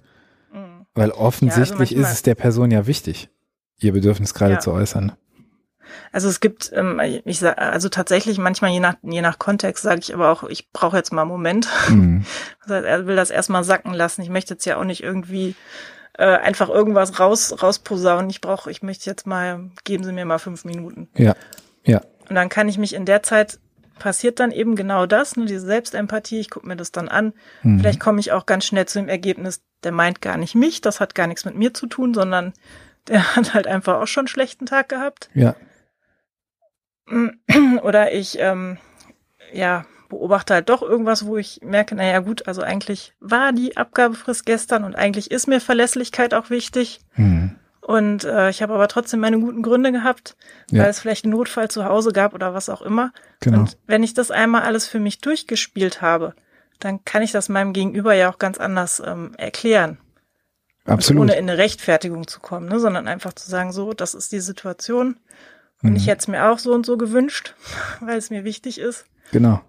Mhm. 0.54 0.86
Weil 0.96 1.12
offensichtlich 1.12 1.92
ja, 1.92 1.98
also 1.98 2.10
ist 2.10 2.14
es 2.14 2.22
der 2.22 2.36
Person 2.36 2.72
ja 2.72 2.88
wichtig, 2.88 3.30
ihr 3.80 3.92
Bedürfnis 3.92 4.34
gerade 4.34 4.54
ja. 4.54 4.60
zu 4.60 4.72
äußern. 4.72 5.12
Also 6.12 6.30
es 6.30 6.40
gibt, 6.40 6.72
ähm, 6.74 7.00
ich 7.26 7.40
sag, 7.40 7.58
also 7.58 7.90
tatsächlich 7.90 8.38
manchmal 8.38 8.72
je 8.72 8.80
nach 8.80 8.96
je 9.04 9.22
nach 9.22 9.40
Kontext 9.40 9.84
sage 9.84 10.00
ich 10.02 10.14
aber 10.14 10.32
auch, 10.32 10.44
ich 10.44 10.72
brauche 10.72 10.98
jetzt 10.98 11.14
mal 11.14 11.22
einen 11.22 11.32
Moment. 11.32 11.68
Mhm. 11.90 12.26
Heißt, 12.70 12.86
er 12.86 13.08
will 13.08 13.16
das 13.16 13.30
erstmal 13.30 13.64
sacken 13.64 13.94
lassen. 13.94 14.22
Ich 14.22 14.30
möchte 14.30 14.54
jetzt 14.54 14.66
ja 14.66 14.78
auch 14.78 14.84
nicht 14.84 15.04
irgendwie 15.04 15.56
äh, 16.18 16.26
einfach 16.26 16.70
irgendwas 16.70 17.20
raus 17.20 17.56
rausposaunen. 17.62 18.30
Ich 18.30 18.42
brauche, 18.42 18.70
ich 18.72 18.84
möchte 18.84 19.10
jetzt 19.10 19.26
mal, 19.26 19.72
geben 19.84 20.04
Sie 20.04 20.14
mir 20.14 20.26
mal 20.26 20.40
fünf 20.40 20.66
Minuten. 20.66 21.10
Ja, 21.16 21.36
ja. 21.84 22.02
Und 22.30 22.36
dann 22.36 22.50
kann 22.50 22.70
ich 22.70 22.78
mich 22.78 22.94
in 22.94 23.06
der 23.06 23.24
Zeit 23.24 23.60
passiert 24.00 24.40
dann 24.40 24.52
eben 24.52 24.76
genau 24.76 25.06
das, 25.06 25.36
ne, 25.36 25.46
diese 25.46 25.66
Selbstempathie, 25.66 26.40
ich 26.40 26.50
gucke 26.50 26.68
mir 26.68 26.76
das 26.76 26.92
dann 26.92 27.10
an. 27.10 27.34
Mhm. 27.62 27.80
Vielleicht 27.80 28.00
komme 28.00 28.20
ich 28.20 28.32
auch 28.32 28.46
ganz 28.46 28.66
schnell 28.66 28.88
zu 28.88 29.00
dem 29.00 29.10
Ergebnis, 29.10 29.62
der 29.84 29.92
meint 29.92 30.22
gar 30.22 30.38
nicht 30.38 30.56
mich, 30.56 30.82
das 30.82 31.00
hat 31.00 31.14
gar 31.14 31.28
nichts 31.28 31.46
mit 31.46 31.56
mir 31.56 31.74
zu 31.74 31.86
tun, 31.86 32.14
sondern 32.14 32.54
der 33.08 33.36
hat 33.36 33.54
halt 33.54 33.68
einfach 33.68 34.02
auch 34.02 34.08
schon 34.08 34.22
einen 34.22 34.28
schlechten 34.30 34.66
Tag 34.66 34.90
gehabt. 34.90 35.30
Ja. 35.34 35.56
Oder 37.84 38.14
ich, 38.14 38.38
ähm, 38.40 38.78
ja, 39.54 39.86
beobachte 40.10 40.56
halt 40.56 40.70
doch 40.70 40.82
irgendwas, 40.82 41.26
wo 41.26 41.38
ich 41.38 41.62
merke, 41.64 41.96
naja 41.96 42.20
gut, 42.20 42.48
also 42.48 42.62
eigentlich 42.62 43.14
war 43.20 43.54
die 43.54 43.78
Abgabefrist 43.78 44.46
gestern 44.46 44.84
und 44.84 44.96
eigentlich 44.96 45.32
ist 45.32 45.48
mir 45.48 45.62
Verlässlichkeit 45.62 46.34
auch 46.34 46.50
wichtig. 46.50 47.00
Mhm. 47.16 47.56
Und 47.82 48.24
äh, 48.24 48.50
ich 48.50 48.62
habe 48.62 48.74
aber 48.74 48.88
trotzdem 48.88 49.20
meine 49.20 49.40
guten 49.40 49.62
Gründe 49.62 49.92
gehabt, 49.92 50.36
ja. 50.70 50.84
weil 50.84 50.90
es 50.90 51.00
vielleicht 51.00 51.26
einen 51.26 51.34
Notfall 51.34 51.70
zu 51.70 51.86
Hause 51.86 52.12
gab 52.12 52.34
oder 52.34 52.54
was 52.54 52.70
auch 52.70 52.82
immer. 52.82 53.12
Genau. 53.40 53.60
Und 53.60 53.78
wenn 53.88 54.04
ich 54.04 54.14
das 54.14 54.32
einmal 54.32 54.64
alles 54.64 54.88
für 54.88 55.00
mich 55.00 55.22
durchgespielt 55.22 56.02
habe, 56.02 56.34
dann 56.80 57.04
kann 57.04 57.22
ich 57.22 57.32
das 57.32 57.50
meinem 57.50 57.74
Gegenüber 57.74 58.14
ja 58.14 58.32
auch 58.32 58.38
ganz 58.38 58.58
anders 58.58 59.02
ähm, 59.06 59.34
erklären. 59.38 59.98
Absolut. 60.86 61.22
Und 61.22 61.30
ohne 61.30 61.40
in 61.40 61.50
eine 61.50 61.58
Rechtfertigung 61.58 62.28
zu 62.28 62.40
kommen, 62.40 62.68
ne, 62.68 62.80
sondern 62.80 63.08
einfach 63.08 63.34
zu 63.34 63.50
sagen, 63.50 63.72
so, 63.72 63.94
das 63.94 64.14
ist 64.14 64.32
die 64.32 64.40
Situation. 64.40 65.18
Und 65.82 65.92
mhm. 65.92 65.96
ich 65.96 66.08
hätte 66.08 66.20
es 66.20 66.28
mir 66.28 66.50
auch 66.50 66.60
so 66.60 66.74
und 66.74 66.86
so 66.86 66.98
gewünscht, 66.98 67.56
weil 68.00 68.18
es 68.18 68.30
mir 68.30 68.44
wichtig 68.44 68.80
ist. 68.80 69.06
Genau. 69.32 69.62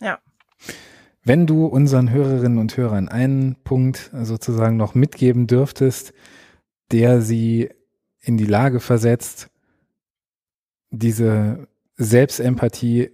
Ja. 0.00 0.18
Wenn 1.24 1.46
du 1.46 1.66
unseren 1.66 2.10
Hörerinnen 2.10 2.58
und 2.58 2.76
Hörern 2.76 3.08
einen 3.08 3.56
Punkt 3.62 4.10
sozusagen 4.12 4.76
noch 4.76 4.94
mitgeben 4.94 5.46
dürftest, 5.46 6.12
der 6.90 7.22
sie 7.22 7.70
in 8.20 8.36
die 8.36 8.46
Lage 8.46 8.80
versetzt, 8.80 9.48
diese 10.90 11.68
Selbstempathie 11.96 13.10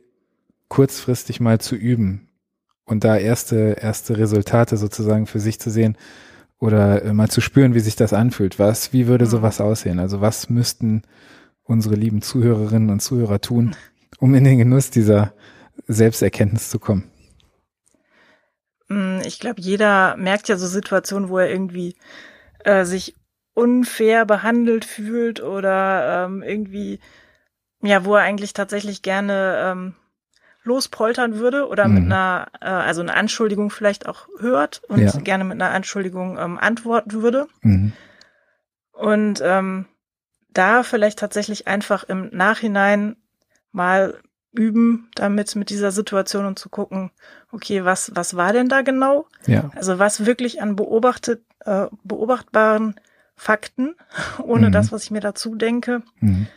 kurzfristig 0.68 1.40
mal 1.40 1.60
zu 1.60 1.76
üben 1.76 2.28
und 2.84 3.04
da 3.04 3.16
erste, 3.16 3.76
erste 3.80 4.18
Resultate 4.18 4.76
sozusagen 4.76 5.26
für 5.26 5.40
sich 5.40 5.60
zu 5.60 5.70
sehen 5.70 5.96
oder 6.58 7.04
äh, 7.04 7.12
mal 7.12 7.28
zu 7.28 7.40
spüren, 7.40 7.74
wie 7.74 7.80
sich 7.80 7.96
das 7.96 8.12
anfühlt. 8.12 8.58
Was, 8.58 8.92
wie 8.92 9.06
würde 9.06 9.26
mhm. 9.26 9.30
sowas 9.30 9.60
aussehen? 9.60 9.98
Also 9.98 10.20
was 10.20 10.50
müssten 10.50 11.02
unsere 11.68 11.94
lieben 11.94 12.22
Zuhörerinnen 12.22 12.90
und 12.90 13.00
Zuhörer 13.00 13.40
tun, 13.40 13.76
um 14.18 14.34
in 14.34 14.44
den 14.44 14.58
Genuss 14.58 14.90
dieser 14.90 15.32
Selbsterkenntnis 15.86 16.70
zu 16.70 16.78
kommen? 16.78 17.10
Mm, 18.88 19.20
ich 19.24 19.38
glaube, 19.38 19.60
jeder 19.60 20.16
merkt 20.16 20.48
ja 20.48 20.56
so 20.56 20.66
Situationen, 20.66 21.28
wo 21.28 21.38
er 21.38 21.50
irgendwie 21.50 21.94
äh, 22.64 22.84
sich 22.84 23.14
unfair 23.54 24.24
behandelt 24.24 24.84
fühlt 24.84 25.42
oder 25.42 26.26
ähm, 26.26 26.42
irgendwie, 26.42 27.00
ja, 27.82 28.04
wo 28.04 28.14
er 28.14 28.22
eigentlich 28.22 28.52
tatsächlich 28.52 29.02
gerne 29.02 29.58
ähm, 29.62 29.94
lospoltern 30.62 31.38
würde 31.38 31.68
oder 31.68 31.88
mhm. 31.88 31.94
mit 31.94 32.04
einer, 32.04 32.46
äh, 32.60 32.66
also 32.66 33.00
eine 33.00 33.14
Anschuldigung 33.14 33.70
vielleicht 33.70 34.06
auch 34.06 34.28
hört 34.38 34.82
und 34.88 35.00
ja. 35.00 35.10
gerne 35.20 35.44
mit 35.44 35.60
einer 35.60 35.72
Anschuldigung 35.72 36.38
ähm, 36.38 36.58
antworten 36.58 37.12
würde. 37.12 37.48
Mhm. 37.62 37.92
Und 38.92 39.40
ähm, 39.44 39.86
da 40.58 40.82
vielleicht 40.82 41.18
tatsächlich 41.18 41.66
einfach 41.66 42.04
im 42.04 42.30
Nachhinein 42.32 43.16
mal 43.72 44.18
üben, 44.52 45.10
damit 45.14 45.54
mit 45.56 45.70
dieser 45.70 45.92
Situation 45.92 46.46
und 46.46 46.58
zu 46.58 46.68
gucken, 46.68 47.10
okay, 47.52 47.84
was, 47.84 48.10
was 48.14 48.36
war 48.36 48.52
denn 48.52 48.68
da 48.68 48.82
genau? 48.82 49.26
Ja. 49.46 49.70
Also 49.76 49.98
was 49.98 50.26
wirklich 50.26 50.60
an 50.60 50.74
beobachtet, 50.74 51.42
äh, 51.64 51.86
beobachtbaren 52.02 52.96
Fakten, 53.36 53.94
ohne 54.42 54.68
mhm. 54.68 54.72
das, 54.72 54.90
was 54.90 55.04
ich 55.04 55.10
mir 55.10 55.20
dazu 55.20 55.54
denke. 55.54 56.02
Mhm. 56.20 56.48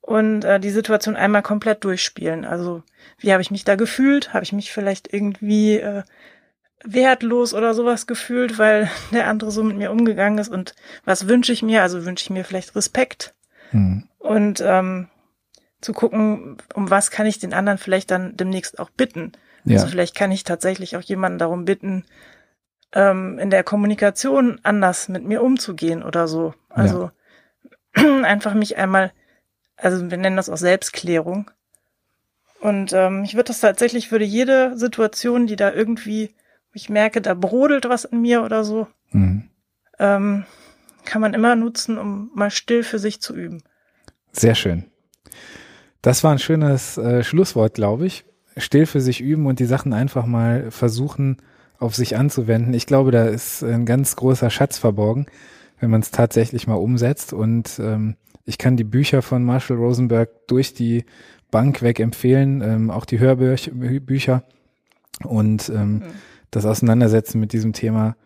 Und 0.00 0.44
äh, 0.44 0.58
die 0.60 0.70
Situation 0.70 1.16
einmal 1.16 1.42
komplett 1.42 1.84
durchspielen. 1.84 2.44
Also 2.44 2.82
wie 3.18 3.32
habe 3.32 3.42
ich 3.42 3.50
mich 3.50 3.64
da 3.64 3.76
gefühlt? 3.76 4.34
Habe 4.34 4.44
ich 4.44 4.52
mich 4.52 4.72
vielleicht 4.72 5.12
irgendwie 5.12 5.78
äh, 5.78 6.02
wertlos 6.84 7.54
oder 7.54 7.74
sowas 7.74 8.06
gefühlt, 8.06 8.58
weil 8.58 8.90
der 9.12 9.28
andere 9.28 9.50
so 9.50 9.62
mit 9.62 9.76
mir 9.76 9.90
umgegangen 9.90 10.38
ist? 10.38 10.48
Und 10.48 10.74
was 11.04 11.28
wünsche 11.28 11.52
ich 11.52 11.62
mir? 11.62 11.82
Also 11.82 12.04
wünsche 12.04 12.24
ich 12.24 12.30
mir 12.30 12.44
vielleicht 12.44 12.74
Respekt. 12.76 13.34
Mhm. 13.72 14.04
Und 14.18 14.62
ähm, 14.64 15.08
zu 15.80 15.92
gucken, 15.92 16.58
um 16.74 16.90
was 16.90 17.10
kann 17.10 17.26
ich 17.26 17.38
den 17.38 17.54
anderen 17.54 17.78
vielleicht 17.78 18.10
dann 18.10 18.36
demnächst 18.36 18.78
auch 18.78 18.90
bitten. 18.90 19.32
Ja. 19.64 19.76
Also 19.76 19.88
vielleicht 19.88 20.14
kann 20.14 20.32
ich 20.32 20.44
tatsächlich 20.44 20.96
auch 20.96 21.02
jemanden 21.02 21.38
darum 21.38 21.64
bitten, 21.64 22.04
ähm, 22.92 23.38
in 23.38 23.50
der 23.50 23.62
Kommunikation 23.62 24.58
anders 24.62 25.08
mit 25.08 25.24
mir 25.24 25.42
umzugehen 25.42 26.02
oder 26.02 26.28
so. 26.28 26.54
Also 26.68 27.10
ja. 27.96 28.22
einfach 28.24 28.54
mich 28.54 28.76
einmal, 28.76 29.12
also 29.76 30.10
wir 30.10 30.18
nennen 30.18 30.36
das 30.36 30.50
auch 30.50 30.56
Selbstklärung. 30.56 31.50
Und 32.60 32.92
ähm, 32.92 33.24
ich 33.24 33.34
würde 33.34 33.48
das 33.48 33.60
tatsächlich, 33.60 34.12
würde 34.12 34.26
jede 34.26 34.76
Situation, 34.76 35.46
die 35.46 35.56
da 35.56 35.72
irgendwie, 35.72 36.34
ich 36.72 36.88
merke, 36.88 37.20
da 37.20 37.34
brodelt 37.34 37.88
was 37.88 38.04
in 38.04 38.20
mir 38.20 38.42
oder 38.42 38.64
so, 38.64 38.86
mhm. 39.10 39.50
ähm, 39.98 40.44
kann 41.04 41.20
man 41.20 41.34
immer 41.34 41.56
nutzen, 41.56 41.98
um 41.98 42.30
mal 42.34 42.50
still 42.50 42.82
für 42.82 42.98
sich 42.98 43.20
zu 43.20 43.34
üben. 43.34 43.62
Sehr 44.32 44.54
schön. 44.54 44.84
Das 46.02 46.24
war 46.24 46.32
ein 46.32 46.38
schönes 46.38 46.96
äh, 46.98 47.22
Schlusswort, 47.22 47.74
glaube 47.74 48.06
ich. 48.06 48.24
Still 48.56 48.86
für 48.86 49.00
sich 49.00 49.20
üben 49.20 49.46
und 49.46 49.58
die 49.58 49.66
Sachen 49.66 49.92
einfach 49.92 50.26
mal 50.26 50.70
versuchen 50.70 51.38
auf 51.78 51.94
sich 51.94 52.16
anzuwenden. 52.16 52.74
Ich 52.74 52.86
glaube, 52.86 53.10
da 53.10 53.26
ist 53.26 53.62
ein 53.62 53.86
ganz 53.86 54.16
großer 54.16 54.50
Schatz 54.50 54.78
verborgen, 54.78 55.26
wenn 55.78 55.90
man 55.90 56.00
es 56.00 56.10
tatsächlich 56.10 56.66
mal 56.66 56.74
umsetzt. 56.74 57.32
Und 57.32 57.78
ähm, 57.78 58.16
ich 58.44 58.58
kann 58.58 58.76
die 58.76 58.84
Bücher 58.84 59.22
von 59.22 59.44
Marshall 59.44 59.78
Rosenberg 59.78 60.46
durch 60.46 60.74
die 60.74 61.04
Bank 61.50 61.82
weg 61.82 62.00
empfehlen, 62.00 62.62
ähm, 62.62 62.90
auch 62.90 63.04
die 63.04 63.18
Hörbücher 63.18 64.44
und 65.24 65.68
ähm, 65.68 65.92
mhm. 65.92 66.02
Das 66.50 66.66
Auseinandersetzen 66.66 67.40
mit 67.40 67.52
diesem 67.52 67.72
Thema 67.72 68.16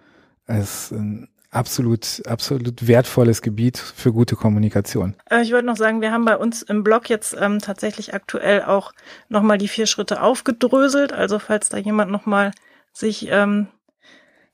ist 0.46 0.92
ein 0.92 1.28
absolut, 1.50 2.22
absolut 2.26 2.87
wertvolles 2.87 3.40
Gebiet 3.40 3.78
für 3.78 4.12
gute 4.12 4.37
Kommunikation. 4.37 5.14
Äh, 5.30 5.42
ich 5.42 5.52
wollte 5.52 5.66
noch 5.66 5.76
sagen, 5.76 6.00
wir 6.00 6.10
haben 6.10 6.24
bei 6.24 6.37
uns 6.37 6.62
im 6.62 6.82
Blog 6.82 7.08
jetzt 7.08 7.37
ähm, 7.38 7.60
tatsächlich 7.60 8.12
aktuell 8.12 8.62
auch 8.64 8.92
nochmal 9.28 9.58
die 9.58 9.68
vier 9.68 9.87
Schritte 9.87 10.20
aufgedröselt. 10.20 11.12
Also 11.12 11.38
falls 11.38 11.68
da 11.68 11.78
jemand 11.78 12.10
nochmal 12.10 12.50
sich 12.92 13.28
ähm, 13.30 13.68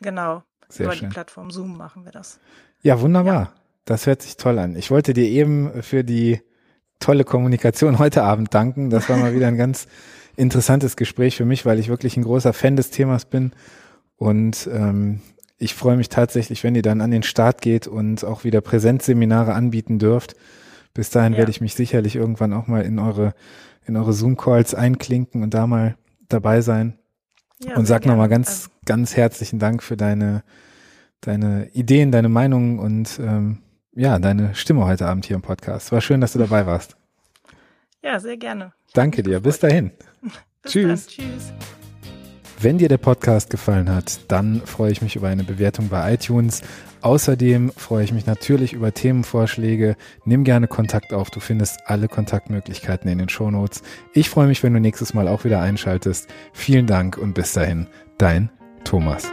Genau. 0.00 0.42
Sehr 0.68 0.86
Über 0.86 0.94
schön. 0.94 1.08
die 1.08 1.14
Plattform 1.14 1.50
Zoom 1.50 1.76
machen 1.76 2.04
wir 2.04 2.12
das. 2.12 2.38
Ja, 2.82 3.00
wunderbar. 3.00 3.34
Ja. 3.34 3.52
Das 3.86 4.06
hört 4.06 4.20
sich 4.20 4.36
toll 4.36 4.58
an. 4.58 4.76
Ich 4.76 4.90
wollte 4.90 5.14
dir 5.14 5.24
eben 5.24 5.82
für 5.82 6.04
die 6.04 6.42
tolle 7.00 7.24
Kommunikation 7.24 7.98
heute 7.98 8.22
Abend 8.22 8.52
danken. 8.52 8.90
Das 8.90 9.08
war 9.08 9.16
mal 9.16 9.34
wieder 9.34 9.48
ein 9.48 9.56
ganz 9.56 9.86
interessantes 10.36 10.96
Gespräch 10.96 11.36
für 11.36 11.46
mich, 11.46 11.64
weil 11.64 11.78
ich 11.78 11.88
wirklich 11.88 12.18
ein 12.18 12.22
großer 12.22 12.52
Fan 12.52 12.76
des 12.76 12.90
Themas 12.90 13.24
bin 13.24 13.52
und 14.18 14.68
ähm, 14.70 15.20
ich 15.58 15.74
freue 15.74 15.96
mich 15.96 16.08
tatsächlich, 16.08 16.62
wenn 16.62 16.74
ihr 16.74 16.82
dann 16.82 17.00
an 17.00 17.10
den 17.10 17.22
Start 17.22 17.62
geht 17.62 17.86
und 17.86 18.24
auch 18.24 18.44
wieder 18.44 18.60
Präsenzseminare 18.60 19.54
anbieten 19.54 19.98
dürft. 19.98 20.36
Bis 20.94 21.10
dahin 21.10 21.32
ja. 21.32 21.38
werde 21.38 21.50
ich 21.50 21.60
mich 21.60 21.74
sicherlich 21.74 22.16
irgendwann 22.16 22.52
auch 22.52 22.66
mal 22.66 22.82
in 22.82 22.98
eure, 22.98 23.34
in 23.86 23.96
eure 23.96 24.12
Zoom-Calls 24.12 24.74
einklinken 24.74 25.42
und 25.42 25.54
da 25.54 25.66
mal 25.66 25.96
dabei 26.28 26.60
sein. 26.60 26.98
Ja, 27.60 27.76
und 27.76 27.86
sag 27.86 28.06
nochmal 28.06 28.28
ganz, 28.28 28.48
also. 28.48 28.70
ganz 28.84 29.16
herzlichen 29.16 29.58
Dank 29.58 29.82
für 29.82 29.96
deine, 29.96 30.44
deine 31.20 31.68
Ideen, 31.72 32.12
deine 32.12 32.28
Meinungen 32.28 32.78
und 32.78 33.18
ähm, 33.20 33.58
ja, 33.92 34.18
deine 34.20 34.54
Stimme 34.54 34.84
heute 34.86 35.06
Abend 35.06 35.26
hier 35.26 35.34
im 35.34 35.42
Podcast. 35.42 35.90
War 35.90 36.00
schön, 36.00 36.20
dass 36.20 36.34
du 36.34 36.38
dabei 36.38 36.66
warst. 36.66 36.96
Ja, 38.02 38.20
sehr 38.20 38.36
gerne. 38.36 38.72
Danke 38.94 39.24
dir. 39.24 39.40
Bis 39.40 39.58
dahin. 39.58 39.90
Bis 40.62 40.72
Tschüss. 40.72 41.06
Dann. 41.06 41.26
Tschüss. 41.26 41.52
Wenn 42.60 42.78
dir 42.78 42.88
der 42.88 42.98
Podcast 42.98 43.50
gefallen 43.50 43.88
hat, 43.94 44.18
dann 44.26 44.62
freue 44.64 44.90
ich 44.90 45.00
mich 45.00 45.14
über 45.14 45.28
eine 45.28 45.44
Bewertung 45.44 45.88
bei 45.88 46.14
iTunes. 46.14 46.62
Außerdem 47.02 47.70
freue 47.76 48.02
ich 48.02 48.12
mich 48.12 48.26
natürlich 48.26 48.72
über 48.72 48.92
Themenvorschläge. 48.92 49.94
Nimm 50.24 50.42
gerne 50.42 50.66
Kontakt 50.66 51.12
auf. 51.12 51.30
Du 51.30 51.38
findest 51.38 51.78
alle 51.86 52.08
Kontaktmöglichkeiten 52.08 53.08
in 53.08 53.18
den 53.18 53.28
Shownotes. 53.28 53.82
Ich 54.12 54.28
freue 54.28 54.48
mich, 54.48 54.64
wenn 54.64 54.74
du 54.74 54.80
nächstes 54.80 55.14
Mal 55.14 55.28
auch 55.28 55.44
wieder 55.44 55.60
einschaltest. 55.60 56.26
Vielen 56.52 56.88
Dank 56.88 57.16
und 57.16 57.34
bis 57.34 57.52
dahin, 57.52 57.86
dein 58.18 58.50
Thomas. 58.82 59.30